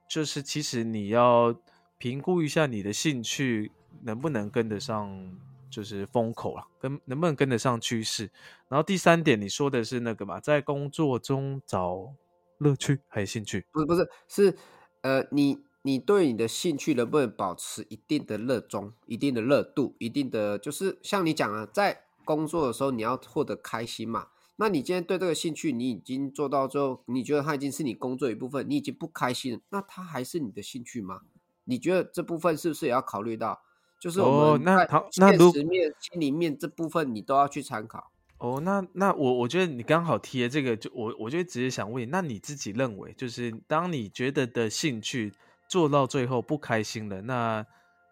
[0.09, 1.55] 就是其实你要
[1.97, 3.71] 评估一下你的兴趣
[4.03, 5.37] 能不能跟得上，
[5.69, 8.29] 就是风口了，跟能不能跟得上趋势。
[8.69, 12.13] 然后第三点，你说的是那个嘛，在工作中找
[12.57, 13.65] 乐趣还有兴趣？
[13.71, 14.57] 不是不是是
[15.01, 15.59] 呃你。
[15.85, 24.27] 你对你的兴趣能不能保持一定的热衷、一定的热度、一定的就是像你讲啊，在工作的时候你要获得开心嘛？
[24.55, 31.21] 那你今天对这个兴趣你已经做到之后，你觉得它已经是你工作一部分，你已经不开心了，那它还是你的兴趣吗？
[31.65, 33.61] 你觉得这部分是不是也要考虑到？
[33.99, 38.11] 就是我们在现实面、心里面这部分你都要去参考。
[38.37, 45.33] 哦，那那我我觉得你刚好贴这个，就我我就直接想问你，那你自己认为，就是当你觉得的兴趣。
[45.69, 47.65] 做到最后不开心了，那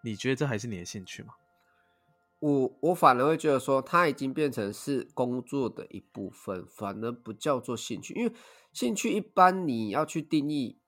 [0.04, 1.34] 你觉得这还是你的兴趣吗？
[2.42, 8.16] 我我反而会觉得说，它已经变成是工作的一部分，反而不叫做兴趣。
[8.16, 8.34] 因为
[8.74, 10.80] 兴趣一般你要去定义，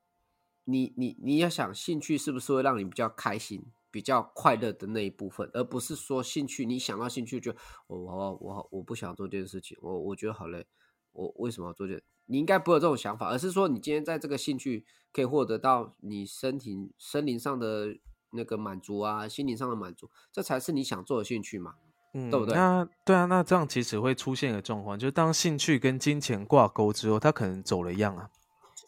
[0.64, 7.54] 你你你要想兴趣是不是会让你比较开心、比较快乐的那一部分，而不是说兴趣你想到兴趣就
[7.86, 10.66] 我我我我不想做这件事情，我我觉得好累，
[11.12, 12.02] 我为什么要做这？
[12.26, 17.96] 你应该不会有这种想法，而是说你今天在这个兴趣可以获得到你身体、身灵上的
[18.34, 21.76] 那个满足啊，心灵上的满足，这才是你想做的兴趣嘛，
[22.14, 22.56] 嗯，对不对？
[22.56, 28.30] 那对啊，那这样其实会出现一个状况，就是当兴趣跟金钱挂钩之后，他可能走了一样啊。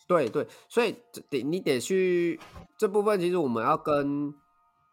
[0.07, 0.95] 对对，所以
[1.29, 2.39] 得你得去
[2.77, 4.33] 这部分，其实我们要跟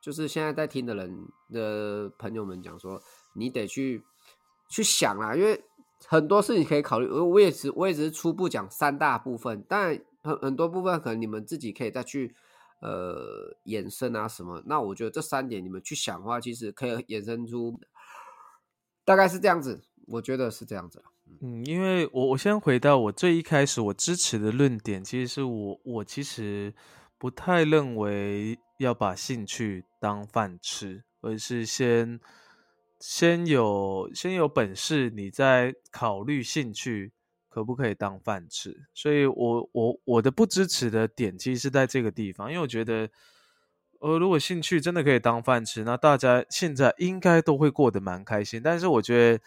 [0.01, 3.01] 就是现在在听的人的朋友们讲说，
[3.35, 4.03] 你得去
[4.69, 5.63] 去想啊，因为。
[6.09, 12.35] 很多事情可以考虑，我我也只我也只是初步讲三大部分，但很很多部分可能你们自己可以再去
[12.83, 14.63] 呃衍生啊什么。
[14.67, 17.81] 那我觉得这三点你们去想的话，其实可以衍生出
[19.07, 21.03] 大概是这样子，我觉得是这样子。
[21.41, 26.75] 嗯，因为我我先回到我最一开始我支持的论点，其实是我我其实
[27.17, 32.21] 不太认为要把兴趣当饭吃，而是先。
[33.05, 37.11] 先有先有本事，你再考虑兴趣
[37.53, 38.87] 可不可以当饭吃。
[38.95, 43.11] 所以，我我我的不支持的点其实是在这个地方，因为我觉得，
[44.01, 48.63] 呃，如果兴趣真的可以当饭吃，那大家现在应该都会过得蛮开心。
[48.65, 49.45] 但是，我觉得，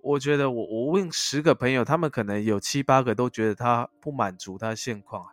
[0.00, 5.32] 我觉得我我问十个朋友，他们可能有七八个都觉得他不满足他现况啊。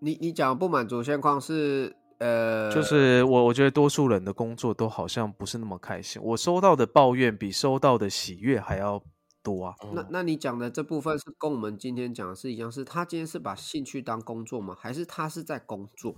[0.00, 1.96] 你你讲不满足现况是？
[2.18, 6.22] 呃，就是我，我觉得多数人的工作都好像不是那么开心。
[6.22, 9.02] 我收到的抱怨比收到的喜悦还要
[9.44, 9.76] 多啊。
[9.92, 14.76] 那那你讲的这部分是跟我们今天讲的是一样，是他今天是把兴趣当工作吗？
[14.76, 16.16] 还是他是在工作？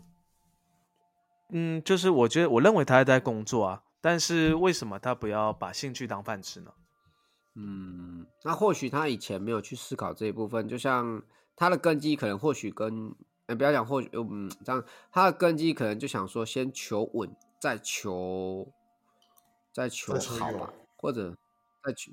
[1.51, 6.73] 嗯，就是我觉得我认为他在工作啊，但是为什么他不要把兴趣当饭吃呢？
[7.57, 11.23] 嗯，那或许他以前没有去思考这一部分，就像
[11.57, 13.15] 他的根基可能或许跟。
[13.49, 18.73] 哎，不要讲或许，嗯，这样他的根基可能就想说，先求稳，再求，
[19.73, 21.31] 再求好吧，或者
[21.85, 22.11] 再求，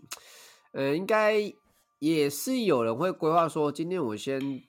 [0.74, 1.54] 呃，应该
[2.00, 4.62] 也是有人会规划说，今天我先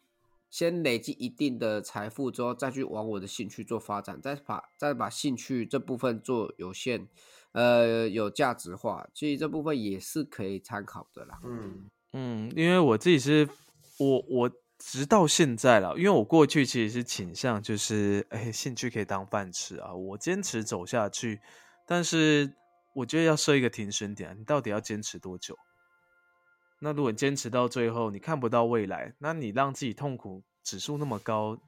[0.49, 7.09] 先累积一定的财富之后，再去往我的兴趣做发展，再把再把兴趣这部分做有限，
[7.53, 11.40] 呃，有价值化，其实这部分也是可以参考的啦。
[11.45, 13.49] 嗯嗯，因为我自己是，
[13.99, 14.51] 我我。
[14.77, 21.40] 直到现在了，因为我过去其实是倾向就是，哎，兴趣可以当饭吃啊，我坚持走下去。
[21.87, 22.53] 但是
[22.93, 25.57] 我觉得要设一个停损点，你到底要坚持多久？
[26.85, 31.59] 那如果坚持到最后你看不到未来，那你让自己痛苦指数那么高，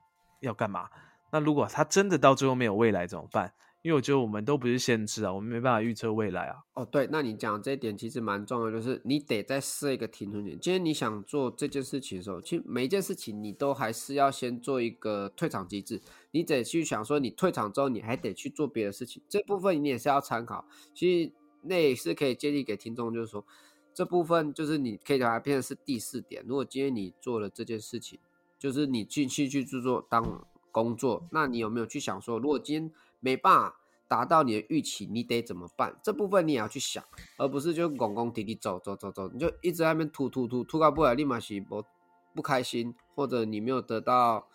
[0.40, 0.90] 要干嘛？
[1.32, 3.50] 那如果他真的到最后没有未来怎么办？
[3.82, 6.56] 因为我觉得我们都不是先知啊，我们没办法预测未来啊。
[6.74, 10.58] 哦，对，那你讲这一点其实蛮重要，就是你得再设一个停损点。
[10.60, 16.02] 今天你想做这件事情的时候，其实每一件事情你都还是要先做一个退场机制。
[16.32, 19.22] 你得去想说，你退场之后，你还得去做别的事情。
[19.28, 20.66] 这部分你也是要参考。
[20.92, 23.44] 其实那也是可以建议给听众，就是说
[23.96, 26.44] 这部分就是你可以把它变成是第四点。
[26.46, 28.20] 如果今天你做了这件事情，
[28.58, 35.98] 就是你进去去制作当工作，那你有没有去想说，如果今天没办法达到你的预期，你得怎么办？
[36.02, 37.02] 这部分你也要去想，
[37.38, 41.82] 而不是就拱拱提提走走走走，你就一直在那边突突突突到不了，立马是不
[42.34, 44.46] 不开心，或者你没有得到，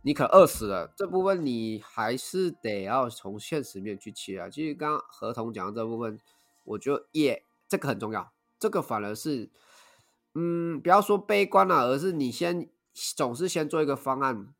[0.00, 0.90] 你可饿死了。
[0.96, 4.48] 这部分你还是得要从现实面去切啊。
[4.48, 6.18] 其实刚刚合同讲的这部分，
[6.64, 9.50] 我觉得也这个很重要，这个反而是，
[10.34, 12.68] 嗯，不要说悲观了，而是你先。
[13.14, 14.54] 总是先做一个方案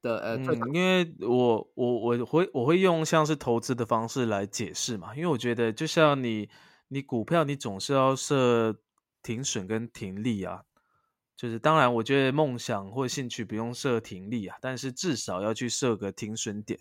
[0.00, 6.48] 的呃，嗯，因为我我我会我会用像是投资的方式来解释嘛，因为我觉得就像你
[6.86, 8.76] 你股票你总是要设
[9.24, 10.62] 停损跟停利啊，
[11.36, 16.78] 就是当然我觉得梦想或兴趣不用设停利啊，但是至少要去设个停损点，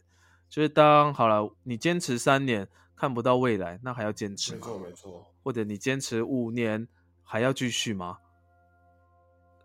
[0.53, 6.87] 就是当好了你坚持三年看不到未来，那还要坚持没错没错，或者你坚持五年
[7.23, 8.19] 还要继续吗？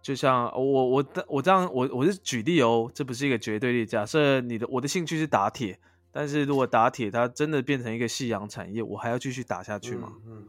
[0.00, 3.84] 就像我我我这样我我是举例哦，这不是一个绝对例。
[3.84, 5.78] 假设你的我的兴趣是打铁，
[6.10, 10.14] 但是如果打铁它真的变成一个夕阳产业，我还要继续打下去吗？
[10.24, 10.48] 嗯，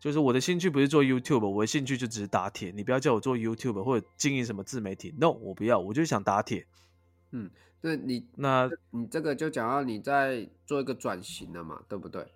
[0.00, 2.72] 就是我的兴趣不是做 YouTube，我的兴趣就只是打铁。
[2.74, 6.66] 你不要叫我做 YouTube 或者经营什么自媒体，No，我不要，我就想打铁。
[7.30, 7.50] 嗯，
[7.80, 12.26] 对你那你这个就讲到你在做一个转型了嘛，对不对？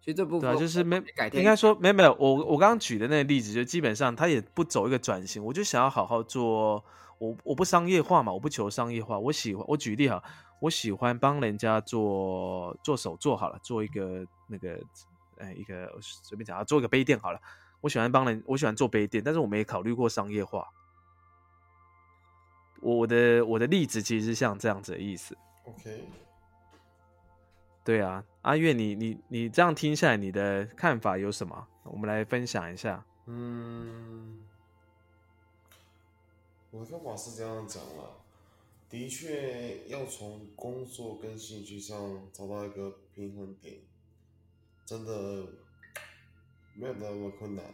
[0.00, 6.84] 其实这部分就是没改天应该说没没有我我刚刚举的那个例子，就基本上他也不走一个转型，我就想要好好做，
[7.18, 10.20] 我我不商业化嘛，我不求商业化，我喜欢我举例哈，
[10.60, 14.76] 我喜欢帮人家做做手做好了，做一个那个
[15.38, 17.40] 呃一个随便讲啊，做一个杯垫好了，
[17.80, 20.66] 我喜欢帮人，我喜欢做杯垫，但是我没考虑过商业化。
[22.82, 25.38] 我的我的例子其实是像这样子的意思。
[25.64, 26.04] OK，
[27.84, 31.68] 对啊，阿月，你你你这样听下来，你的看法有什么？
[31.84, 33.04] 我们来分享一下。
[33.26, 34.40] 嗯，
[36.72, 38.04] 我的看法是这样讲啦，
[38.90, 43.76] 的确要从工作跟兴趣上找到一个平衡点，
[44.84, 45.46] 真的
[46.74, 47.64] 没有那么困难，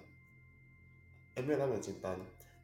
[1.36, 2.18] 也没有那么简单。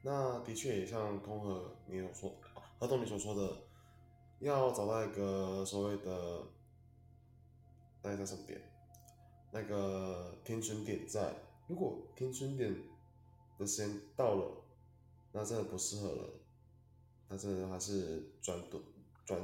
[0.06, 2.30] 那的确也像通和你有说，
[2.78, 3.56] 合同你所说的，
[4.40, 6.42] 要找到一个所谓的
[8.02, 8.60] 那个叫什么点，
[9.50, 11.34] 那个停损点在。
[11.66, 12.76] 如果停损点
[13.58, 14.62] 的时间到了，
[15.32, 16.28] 那真的不适合了，
[17.30, 18.82] 那真的还是转动
[19.24, 19.40] 转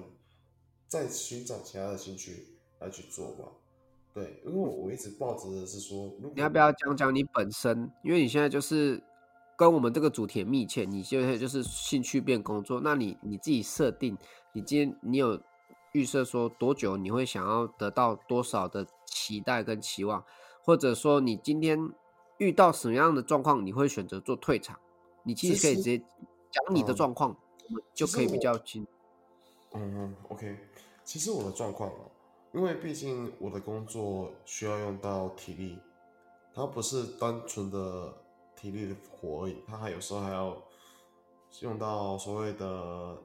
[0.87, 3.49] 再寻找其他的兴趣来去做吧。
[4.13, 7.91] 对，因为我一直抱着的是说，你要不要讲讲你本身？
[8.05, 9.03] 因为你现在就是
[9.61, 14.17] 跟我们这个主题很密切，你现在就是兴趣变工作，那你你自己设定，
[14.55, 15.39] 你今天你有
[15.93, 20.25] 预设说多久你会想要得到多少的期待跟期望，
[20.65, 21.79] 或者说你今天
[22.39, 24.81] 遇到什么样的状况，你会选择做退场？
[25.25, 27.37] 你其实可以直接讲你的嗯状况，
[27.93, 28.87] 就可以比较清。
[29.75, 30.57] 嗯嗯，OK。
[31.05, 32.09] 其实我的状况啊，
[32.55, 35.79] 因为毕竟我的工作需要用到体力，
[36.55, 38.15] 它不是单纯的
[38.61, 40.63] 体力的活而已，他还有时候还要
[41.63, 43.17] 用到所谓的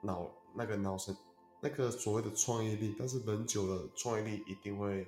[0.00, 1.14] 脑那个脑神
[1.60, 5.06] 那个所谓的创意力，但是人久了，创意力一定会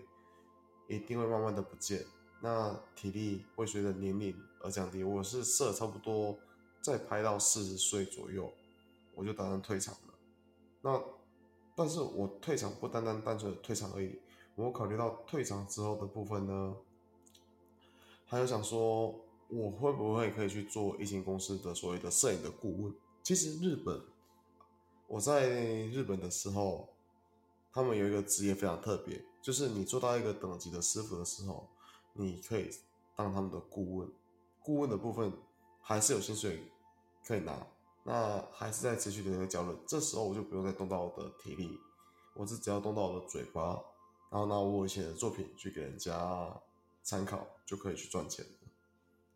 [0.86, 2.04] 一定会慢慢的不见，
[2.42, 5.02] 那体力会随着年龄而降低。
[5.02, 6.36] 我是设差不多
[6.82, 8.52] 再拍到四十岁左右，
[9.14, 10.14] 我就打算退场了。
[10.82, 11.02] 那
[11.74, 14.20] 但是我退场不单单单纯的退场而已，
[14.56, 16.76] 我考虑到退场之后的部分呢，
[18.26, 19.14] 还有想说
[19.50, 22.94] 我会不会可以去做一间公司的所谓的摄影的顾问。
[23.22, 24.00] 其实日本，
[25.08, 26.88] 我在日本的时候，
[27.72, 31.68] 他们有一个职业非常特别，就是你做到一个等级的师傅的时候，
[32.12, 32.70] 你可以
[33.16, 34.08] 当他们的顾问。
[34.62, 35.32] 顾问的部分
[35.80, 36.70] 还是有薪水
[37.26, 37.66] 可以拿，
[38.04, 39.76] 那还是在持续的在交流。
[39.86, 41.78] 这时候我就不用再动到我的体力，
[42.34, 43.82] 我是只要动到我的嘴巴，
[44.30, 46.60] 然后拿我以前的作品去给人家
[47.02, 48.46] 参考，就可以去赚钱。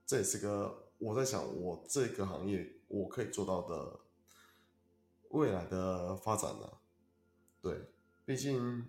[0.07, 4.01] 这也是个我在想，我这个行业我可以做到的
[5.31, 6.71] 未来的发展呢、
[7.61, 7.91] 对，
[8.25, 8.89] 毕竟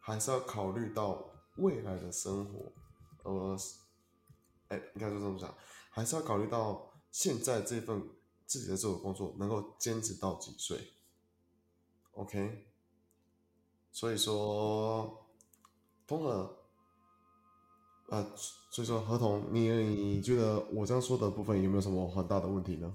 [0.00, 2.72] 还是要考虑到未来的生活，
[3.24, 3.56] 呃，
[4.68, 5.54] 哎，应该说这么讲，
[5.90, 8.08] 还是要考虑到现在这份
[8.46, 10.94] 自己的这个工作能够坚持到几岁
[12.12, 12.66] ，OK？
[13.92, 15.26] 所以说，
[16.06, 16.55] 通了，
[18.08, 18.24] 呃，
[18.70, 22.94] 所以说合同，你你觉得我这样说的部分有没有什么很大的问题呢？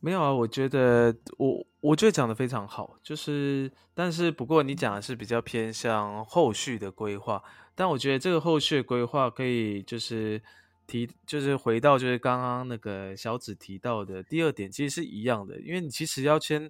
[0.00, 7.40] 没有啊，我觉得我我觉得讲的非常好，就是但是不过你讲的是比较偏向后续的规划，
[7.76, 10.42] 但我觉得这个后续规划可以就是
[10.88, 16.68] 提就是回到就是刚刚那个小紫提到的第二点，其实是一样的，因为你其实要先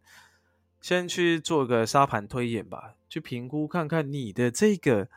[0.82, 5.08] 先去做个沙盘推演吧，去评估看看你的这个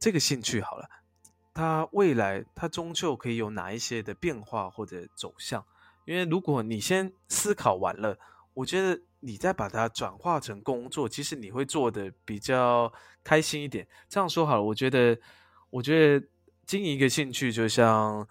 [0.00, 0.90] 这个兴趣好了，
[1.54, 5.64] 它未来它终究可以有哪一些的变化或者走向。
[6.04, 8.18] 因为如果你先思考完了，
[8.52, 12.92] 我觉得你再把它转化成工作，其实你会做的比较
[13.22, 13.86] 开心一点。
[14.08, 15.16] 这样说好了，我觉得，
[15.70, 16.26] 我觉得
[16.66, 18.26] 经营一个兴趣就像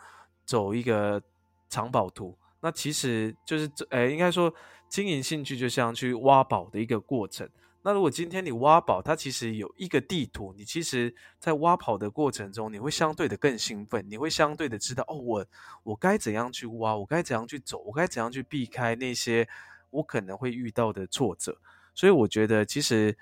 [0.46, 1.20] 走一个
[1.68, 4.54] 藏宝图，那其实就是这，哎，应该说
[4.88, 7.50] 经营兴趣就像去挖宝的一个过程。
[7.86, 15.46] 那如果今天你挖宝，它其实有一个地图，你其实在挖宝的过程中，你会相对的更兴奋，你会相对的知道，哦，我
[15.84, 19.46] 我该怎样去挖，我该怎样去走，我该怎样去避开那些
[19.90, 21.58] 我可能会遇到的挫折。
[21.94, 23.18] 所以我觉得其实，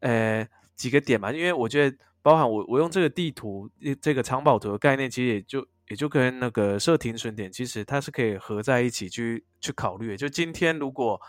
[0.00, 0.44] 呃，
[0.74, 10.16] 几个点嘛，因为我觉得包含我我用这个地图这个藏宝图的概念，其实也就也就跟那个设停损点，其实它是可以合在一起去去考虑。
[10.16, 11.20] 就今天如果。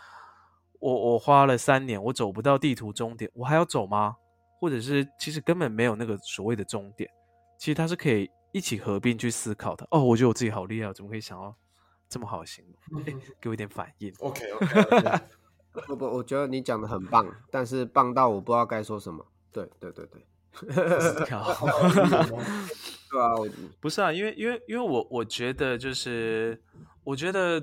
[0.80, 4.16] 我我花了三年，我走不到地图终点，我还要走吗？
[4.60, 7.10] 或者是其实根本没有那个所谓的终点，
[7.58, 9.86] 其实它是可以一起合并去思考的。
[9.90, 11.54] 哦，我觉得我自己好厉害，怎么可以想到
[12.08, 13.02] 这么好的形容？
[13.40, 14.12] 给我一点反应。
[14.20, 15.20] OK OK。
[15.86, 19.26] 不不，我觉得你讲的很棒，但是棒到我不知道该说什么。
[19.52, 20.22] 对对对对。
[21.00, 21.52] 思考。
[23.10, 23.34] 对啊，
[23.80, 26.62] 不是啊，因为因为因为我我觉得就是
[27.02, 27.62] 我觉得。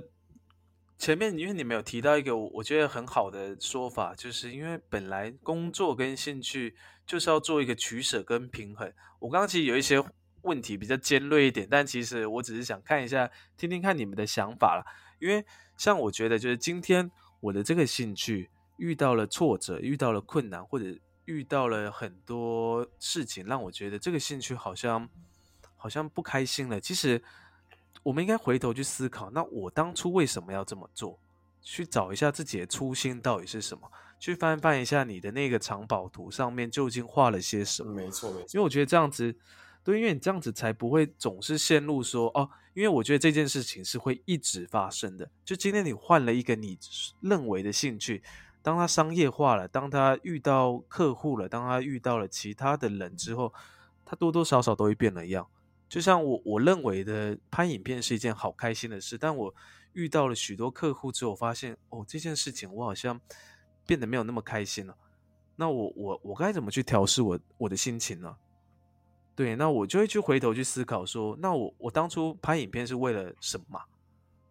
[1.01, 6.75] 前面因为你们有提到一个我觉得很好的说法，就是因为本来工作跟兴趣
[7.07, 8.93] 就是要做一个取舍跟平衡。
[9.17, 9.99] 我刚刚其实有一些
[10.43, 13.27] 问题比较尖锐一点，但其实我只是想看一下，
[13.57, 14.85] 听听看你们的想法了。
[15.19, 15.43] 因为
[15.75, 20.85] 像我觉得，就是今天我的这个兴趣遇到了挫折，遇到了困难，或者
[21.25, 25.09] 遇到了很多事情，让我觉得这个兴趣好像
[25.75, 26.79] 好像不开心了。
[26.79, 27.23] 其实。
[28.03, 31.19] 我们应该回头去思考，那我当初为什么要这么做？
[31.63, 33.91] 去找一下自己的初心到底是什么？
[34.19, 37.93] 去翻翻一下你的那个藏宝图上面究竟画了些什么？
[37.93, 38.47] 没错，没错。
[38.53, 39.35] 因为我觉得这样子，
[39.83, 45.29] 对，因为你这样子才不会总是陷入说哦，因为我觉得这件事情是会一直发生的。
[45.45, 46.79] 就今天你换了一个你
[47.19, 48.23] 认为的兴趣，
[48.63, 53.53] 当他商业化了，当他遇到客户了，当他遇到了其他的人之后，
[54.03, 55.47] 他多多少少都会变了样。
[55.91, 59.53] 就像我我认为的拍影片是一件好开心的事，但我
[59.91, 63.19] 遇到了许多客户之后，发现哦这件事情我好像
[63.85, 64.95] 变得没有那么开心了。
[65.57, 68.33] 那我我我该怎么去调试我我的心情呢？
[69.35, 73.77] 对，那我就会去回头去思考说，那我我当初拍影片是为了什么？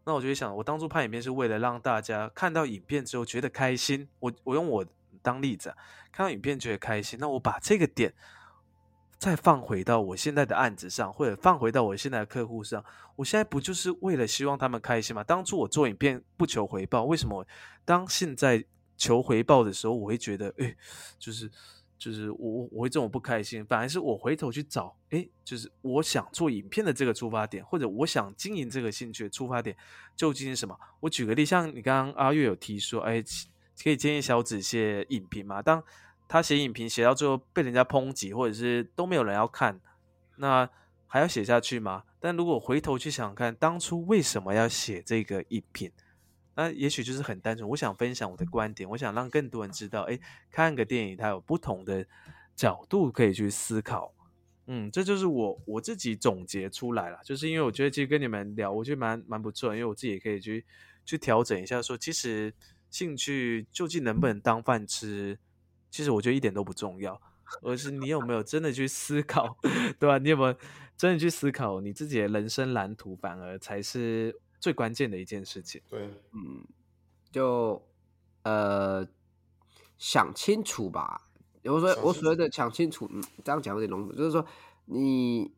[0.05, 4.07] 那我就会想，我当初拍影片是为了让大家看到影片之后觉得开心。
[4.19, 4.85] 我我用我
[5.23, 5.75] 当例子，
[6.13, 8.13] 看到影片觉得开心，那我把这个点。
[9.21, 12.83] 再放回到我现在的案子上，或者放回到我现在的客户上，
[13.17, 15.23] 我现在不就是为了希望他们开心吗？
[15.23, 17.47] 当初我做影片不求回报，为什么
[17.85, 18.65] 当现在
[18.97, 20.75] 求回报的时候，我会觉得，哎，
[21.19, 21.51] 就是
[21.99, 23.63] 就是我我会这种不开心？
[23.67, 29.77] 反而是我回头去找，哎，就是我想做影片的这个出发点，或者我想经营这个兴趣的出发点
[30.17, 30.75] 究竟是什么？
[30.99, 33.23] 我举个例，像你刚刚阿月有提说，哎，
[33.85, 35.61] 可以建议小紫写影评吗？
[35.61, 35.85] 当
[36.33, 39.81] 他写影评写到最后被人家抨击，或者是都没有人要看，
[40.37, 40.71] 那
[41.09, 42.05] 还要写下去吗？
[42.21, 45.91] 但如果回头去想看，当初为什么要写这个影评？
[46.55, 50.17] 那也许就是很单纯，我想分享我的观点，我想让更多人知道，哎，
[50.53, 52.07] 看个电影它有不同的
[52.55, 54.15] 角度可以去思考。
[54.69, 60.65] 嗯，这就是我我自己总结出来了，就是因为我觉得其实跟你们聊，我觉得蛮蛮不错，因为我自己也可以去
[61.05, 62.55] 去调整一下，说其实
[62.89, 65.37] 兴趣究竟能不能当饭吃？
[65.91, 67.21] 其实我觉得一点都不重要，
[67.63, 69.57] 而是你有没有真的去思考，
[69.99, 70.19] 对吧？
[70.19, 70.55] 你有没有
[70.97, 75.83] 真的去思考你自己的人生蓝图，反而才是最关键的一件事情。
[75.91, 76.65] 对，嗯，
[77.33, 77.83] 就
[78.45, 79.05] 呃
[79.99, 81.29] 想清楚吧。
[81.65, 84.47] 我说我所谓的想清楚，嗯，这样讲有点笼统，就是说
[84.85, 85.53] 你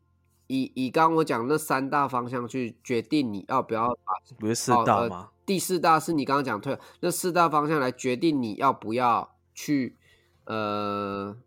[0.47, 5.29] 以以刚我讲那三大方向去决定你要不要把，不是四大吗？
[5.45, 9.95] 第四大是你刚刚讲退，那四大方向来决定你要不要去。
[10.45, 11.37] 呃，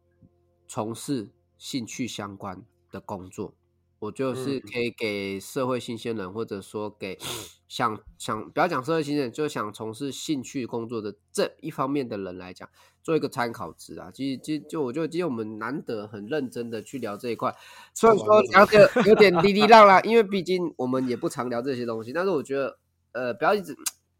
[0.66, 1.28] 从事
[1.58, 3.54] 兴趣相关的工作，
[3.98, 7.18] 我就是可以给社会新鲜人，或者说给
[7.68, 12.68] 想想不要讲社会新鲜人，就想从事兴趣工作的这一方面的人来讲，
[13.02, 14.10] 做一个参考值啊。
[14.12, 17.54] 其实，其实就我觉得今天我们难得很认真的去聊这一块，
[17.92, 22.78] 虽然说聊的有点滴滴浪啦，因为毕竟我们也不常聊这些东西，但是我觉得，
[23.12, 23.76] 呃，不要一直，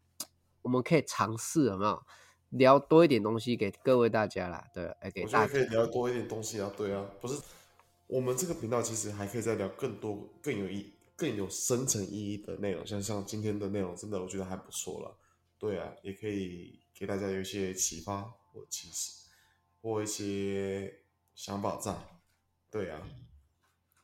[0.63, 2.03] 我们可以尝试，有没有？
[2.51, 5.47] 聊多一点东西给各位大家啦，对，哎，给大家。
[5.47, 7.41] 可以聊多一点东西啊，对啊，不是，
[8.07, 15.17] 我们这个频道其实还可以再聊更多更有意、更有深层意义的内容，像像今天的内容，真的我觉得还不错了，
[15.59, 19.27] 对啊，也可以给大家有一些启发或启示，
[19.81, 21.01] 或一些
[21.35, 21.93] 想法在，
[22.71, 23.01] 对啊，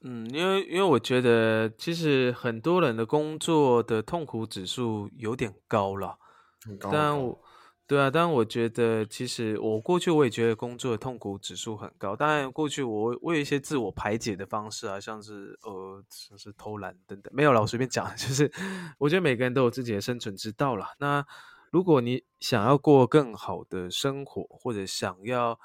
[0.01, 6.19] 嗯，因为因为我觉得其实很多人的工作的痛苦指数有点高了，
[6.61, 7.41] 很高，但我。
[7.87, 12.15] 对啊，但我觉得其实我过去我也觉得工作的痛苦指数很高。
[12.15, 18.05] 当然，过去我我有一些自我排解的方式啊，像是呃，像是偷懒等等，没有了，我随便讲。
[18.15, 18.49] 就是
[18.97, 20.87] 我觉得每个人都有自己的生存之道了。
[20.99, 21.25] 那
[21.71, 25.59] 如果你想要过更好的生活，或者想要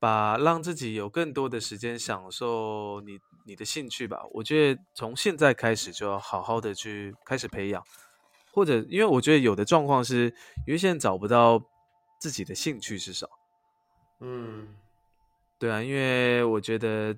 [0.00, 7.84] 把让自己有更多的时间享受你你的兴趣吧，我觉得从现在开始就要好好的去开始培养。
[8.56, 10.32] 或者，因为我觉得有的状况是，
[10.66, 11.62] 有一些人找不到
[12.18, 13.30] 自己的兴趣是什么。
[14.20, 14.68] 嗯，
[15.58, 17.14] 对啊，因为我觉得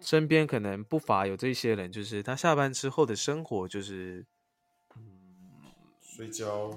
[0.00, 4.26] 身边可能不乏有这些人，就是他下班之后的生活就是，
[4.96, 5.02] 嗯，
[6.02, 6.76] 睡觉，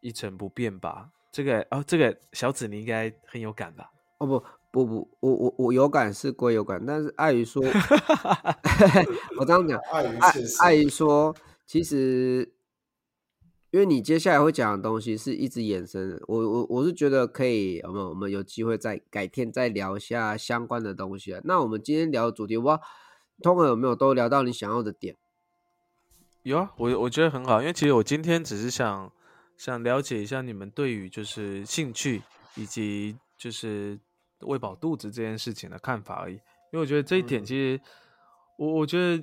[0.00, 1.08] 一成不变吧。
[1.30, 3.88] 这个哦，这个小紫你应该很有感吧？
[4.18, 4.42] 哦不
[4.72, 7.62] 不不，我我我有感是归有感，但是碍于说，
[9.38, 10.18] 我这样讲，碍于
[10.58, 11.32] 碍于说，
[11.66, 12.52] 其实。
[13.72, 18.08] 因为你接下来会讲的东西是一直延伸的，我我我是觉得可以，我们？
[18.08, 21.40] 我们有机会再改天再聊一下相关的东西啊。
[21.44, 22.80] 那我们今天聊的主题，我
[23.42, 25.16] 通常有没有都聊到你想要的点？
[26.44, 29.12] 有啊，我我觉得很好，因为其实我今天只是想
[29.58, 32.22] 想了解一下你们对于就是兴趣
[32.54, 33.98] 以及就是
[34.40, 36.34] 喂饱肚子这件事情的看法而已。
[36.72, 37.80] 因为我觉得这一点其实，
[38.56, 39.22] 我我觉得。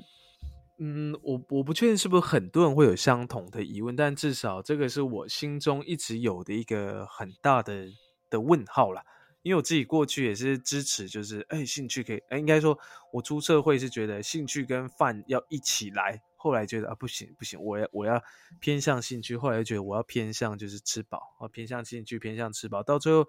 [0.78, 7.88] 嗯，我我不确定是不是很多人会有相同的疑问，但至少这个是我心中一直有的一个很大的
[8.30, 9.04] 的问号啦。
[9.44, 12.80] 因为我自己过去也是支持，就是哎，兴趣可以，哎，应该说
[13.12, 18.24] 我出社会是觉得兴趣跟饭要一起来，后来觉得啊不行不行，我要我要
[18.62, 23.28] 偏向兴趣，后来又觉得我要偏向就是吃饱啊，偏向兴趣偏向吃饱，到最后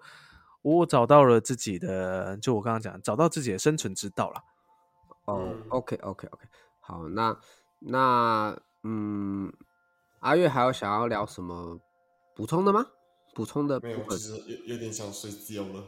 [0.61, 4.41] 我找到了自己的，就我刚刚讲，找到自己的生存之道了。
[5.25, 6.47] 哦，OK OK OK。
[6.85, 7.35] 好，那
[7.79, 9.51] 那嗯，
[10.19, 11.79] 阿月还有想要聊什么
[12.35, 12.85] 补充的吗？
[13.33, 15.83] 补充的没有，其实有有点想睡觉了，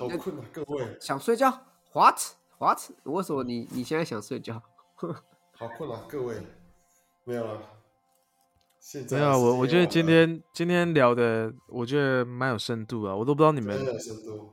[0.00, 1.50] 好困啊，各位想睡觉
[1.92, 2.18] ？What
[2.58, 2.80] What？
[3.04, 4.62] 为什么你你现在想睡觉？
[5.52, 6.36] 好困啊，各位
[7.24, 7.60] 没有了。
[8.80, 13.78] 现在没有，我我觉得今天今天聊的，我觉得蛮有深度啊，我都不知道你们，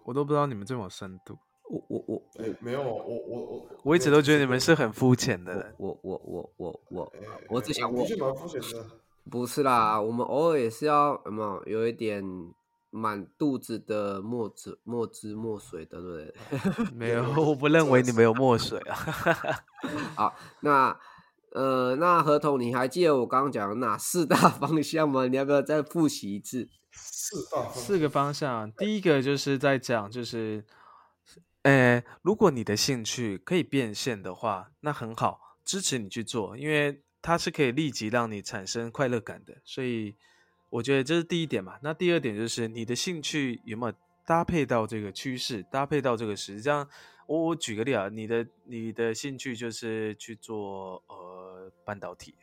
[0.04, 1.38] 我都不知道你们这么有深度。
[1.72, 5.74] 我我我哎，没有我我我我一直都觉得你们是很肤浅的人。
[5.78, 7.14] 我我我我我
[7.48, 8.86] 我只想我是蛮肤浅的。
[9.30, 12.22] 不是啦，我们偶尔也是要什么有一点
[12.90, 16.26] 满肚子的墨汁墨汁墨水的，对
[16.60, 16.92] 不对？
[16.94, 18.96] 没有，我不认为你没有墨水啊。
[20.18, 21.00] 好，那
[21.54, 25.26] 呃，那合同你还记得我刚刚讲的哪四大方向吗？
[25.28, 26.68] 你要不要再复习一次？
[26.92, 30.66] 四大四个方向，第一个就是在讲就是。
[31.64, 39.55] 呃，如果你的兴趣可以变现的话，那很好，支持你去做，因为它是可以立即让你产生快乐感的。
[39.64, 40.16] 所以
[40.70, 41.78] 我觉得这是第一点嘛。
[41.84, 43.93] 那第二点就是你的兴趣有没有
[44.26, 46.59] 搭配到这个趋势，搭配到这个时。
[46.59, 46.88] 这样，
[47.28, 52.34] 我我举个例啊，你的你的兴趣就是去做呃半导体，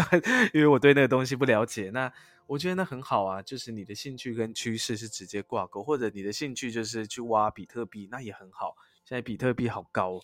[0.52, 1.90] 因为我对那个东西不了解。
[1.90, 2.12] 那
[2.46, 8.76] 我觉得那很好啊，就是你的兴趣跟趋势是直接挂钩，或者你的兴趣就是去挖比特币，那也很好。
[9.04, 10.20] 现在比特币好高，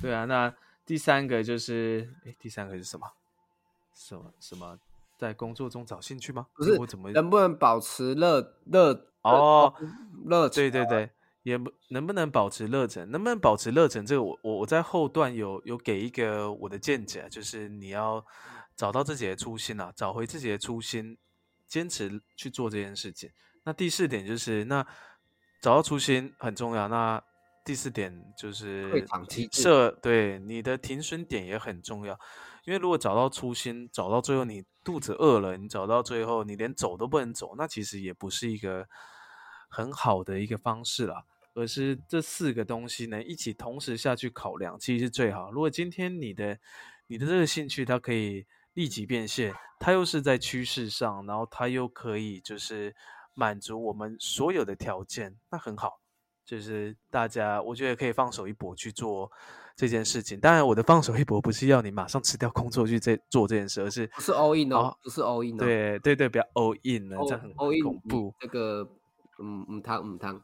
[0.00, 0.24] 对啊。
[0.24, 0.54] 那
[0.86, 3.06] 第三个就是，哎，第三个是什么？
[3.94, 4.78] 什么什么？
[5.16, 6.46] 在工作中找兴趣吗？
[6.54, 9.72] 不是，我怎么能不能保持乐乐哦
[10.24, 10.48] 乐？
[10.48, 11.08] 对对对，
[11.42, 13.10] 也不能不能保持热忱？
[13.10, 14.04] 能不能保持热忱？
[14.04, 18.24] 这个我我我在后段有有给一个我的见解，就是你要
[18.74, 21.16] 找到自己的初心啊，找回自己的初心。
[21.74, 23.28] 坚持去做这件事情。
[23.64, 24.86] 那第四点就是，那
[25.60, 26.86] 找到初心很重要。
[26.86, 27.20] 那
[27.64, 29.04] 第四点就是
[29.50, 32.16] 设对你的停损点也很重要。
[32.64, 38.86] 因为如果找到初心，找到最后你肚子饿了，你找到最后你连走都不能走，那其实也不是一个
[39.68, 41.24] 很好的一个方式啦。
[41.54, 45.50] 而是这四个东西能一起同时下去考量，其实是最好。
[45.50, 46.56] 如果今天你的
[47.08, 48.46] 你的这个兴趣它可以。
[48.74, 52.94] 立即变现，它又是在趋势上，然后它又可以就是
[53.34, 56.00] 满足我们所有的条件，那很好。
[56.44, 59.32] 就是大家，我觉得可以放手一搏去做
[59.74, 60.38] 这件事情。
[60.38, 65.58] 当然，我的放手一搏不是要你马上辞掉工作去这做这件事，而是不是 all in 哦，不是 all in 哦。
[65.58, 68.34] 对对对，不要 all in 了，这样很恐怖。
[68.42, 68.86] 那个
[69.42, 70.38] 嗯嗯汤嗯汤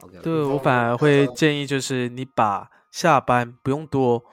[0.00, 0.18] ，OK。
[0.22, 4.24] 对我反而会建议，就是你把下班不用多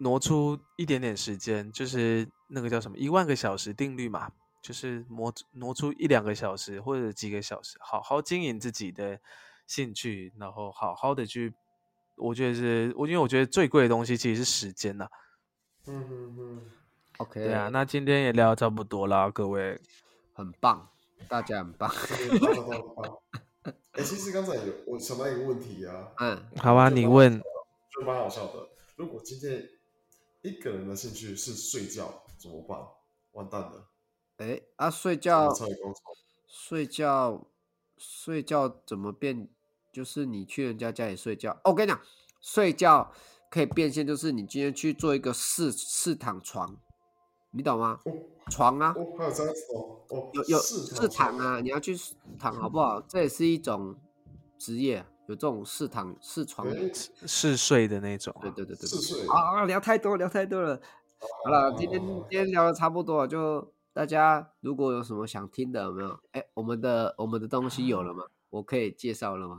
[0.00, 2.28] 挪出一点点时间，就是。
[2.50, 4.30] 那个叫什么一万个小时定律嘛，
[4.62, 9.18] 就是挪挪出一两个小时或者几个小时，好好经营自己的
[9.66, 11.54] 兴趣，然后好好的去，
[12.16, 15.08] 我觉得是我因为我觉得最贵的东西其实是时间呐。
[15.86, 16.62] 嗯嗯嗯
[17.18, 19.80] ，OK，对啊，那今天也聊差不多啦，各位，
[20.34, 20.88] 很棒。
[21.28, 21.88] 大家很棒。
[23.92, 27.40] 哎，其实刚才有我想到一个问题啊，嗯，好啊，你问，
[27.90, 28.68] 就蛮好笑的。
[28.96, 29.62] 如果今天
[30.42, 32.78] 一个人的兴趣是睡觉，怎么办？
[33.32, 33.88] 完蛋了，
[34.38, 35.54] 哎啊，睡怎觉？
[36.46, 37.46] 睡觉
[37.96, 39.48] 睡觉怎么变？
[39.92, 41.52] 就是你去人家家里睡觉。
[41.64, 42.00] 哦，我跟你讲，
[42.40, 43.12] 睡觉
[43.50, 46.76] 可以变现，就是你今天去做一个四四躺床，
[47.50, 48.00] 你懂吗？
[48.04, 48.12] 哦
[48.50, 51.96] 床啊，哦，还有这样子哦，哦，有有四试躺啊，你要去
[52.38, 53.00] 躺好不好？
[53.02, 53.94] 这也是一种
[54.58, 56.74] 职业，有这种试躺试床的。
[56.76, 56.90] 哎，
[57.24, 58.42] 嗜睡的那种啊。
[58.42, 58.88] 对对对对对。
[58.88, 60.80] 四岁啊，聊太多，聊太多了。
[61.44, 66.20] 好了，今天今天聊的差不多了，就大家如果有什么想听的，有没有？
[66.32, 68.24] 哎，我们的我们的东西有了吗？
[68.50, 69.58] 我可以介绍了吗？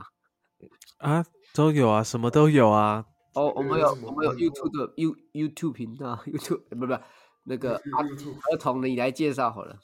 [0.98, 3.06] 啊，都有啊，什么都有啊。
[3.32, 6.98] 哦，我们有我们有 YouTube 的 You YouTube 频道， YouTube 呃不不
[7.44, 9.78] 那个儿童的，你来介绍好了。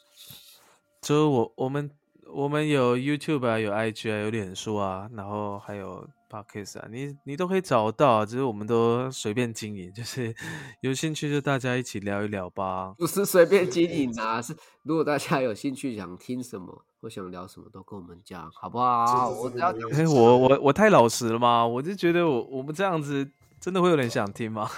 [1.01, 1.91] 就我我们
[2.33, 10.35] 我们有 YouTube 啊，有 IG 啊，有脸书啊，然后还有 Podcast 啊，你你都可以找到啊，只是我们都随便经营，就是
[10.81, 12.95] 有兴趣就大家一起聊一聊吧。
[12.99, 19.31] 不是随便经营啊，是如果大家有兴趣想听什么或想聊什么，都跟我们讲，好不好？
[19.31, 21.67] 我只要讲哎，我我我太老实了吗？
[21.67, 23.27] 我就觉得我我们这样子
[23.61, 24.69] 真的会有人想听吗？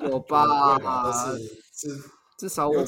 [0.00, 1.34] 有不会吧？
[2.36, 2.84] 至少我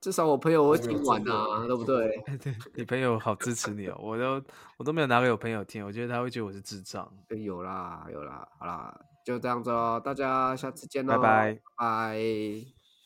[0.00, 2.22] 至少我朋友会我没有听完做过啊，对不对？
[2.38, 4.42] 对你朋友好支持你哦，我都
[4.76, 7.10] 我都没有拿给我朋友听，我觉得他会觉得我是智障。
[7.30, 12.77] 哎有啦有啦，好啦，就这样子喽，大家下次见喽，拜拜拜。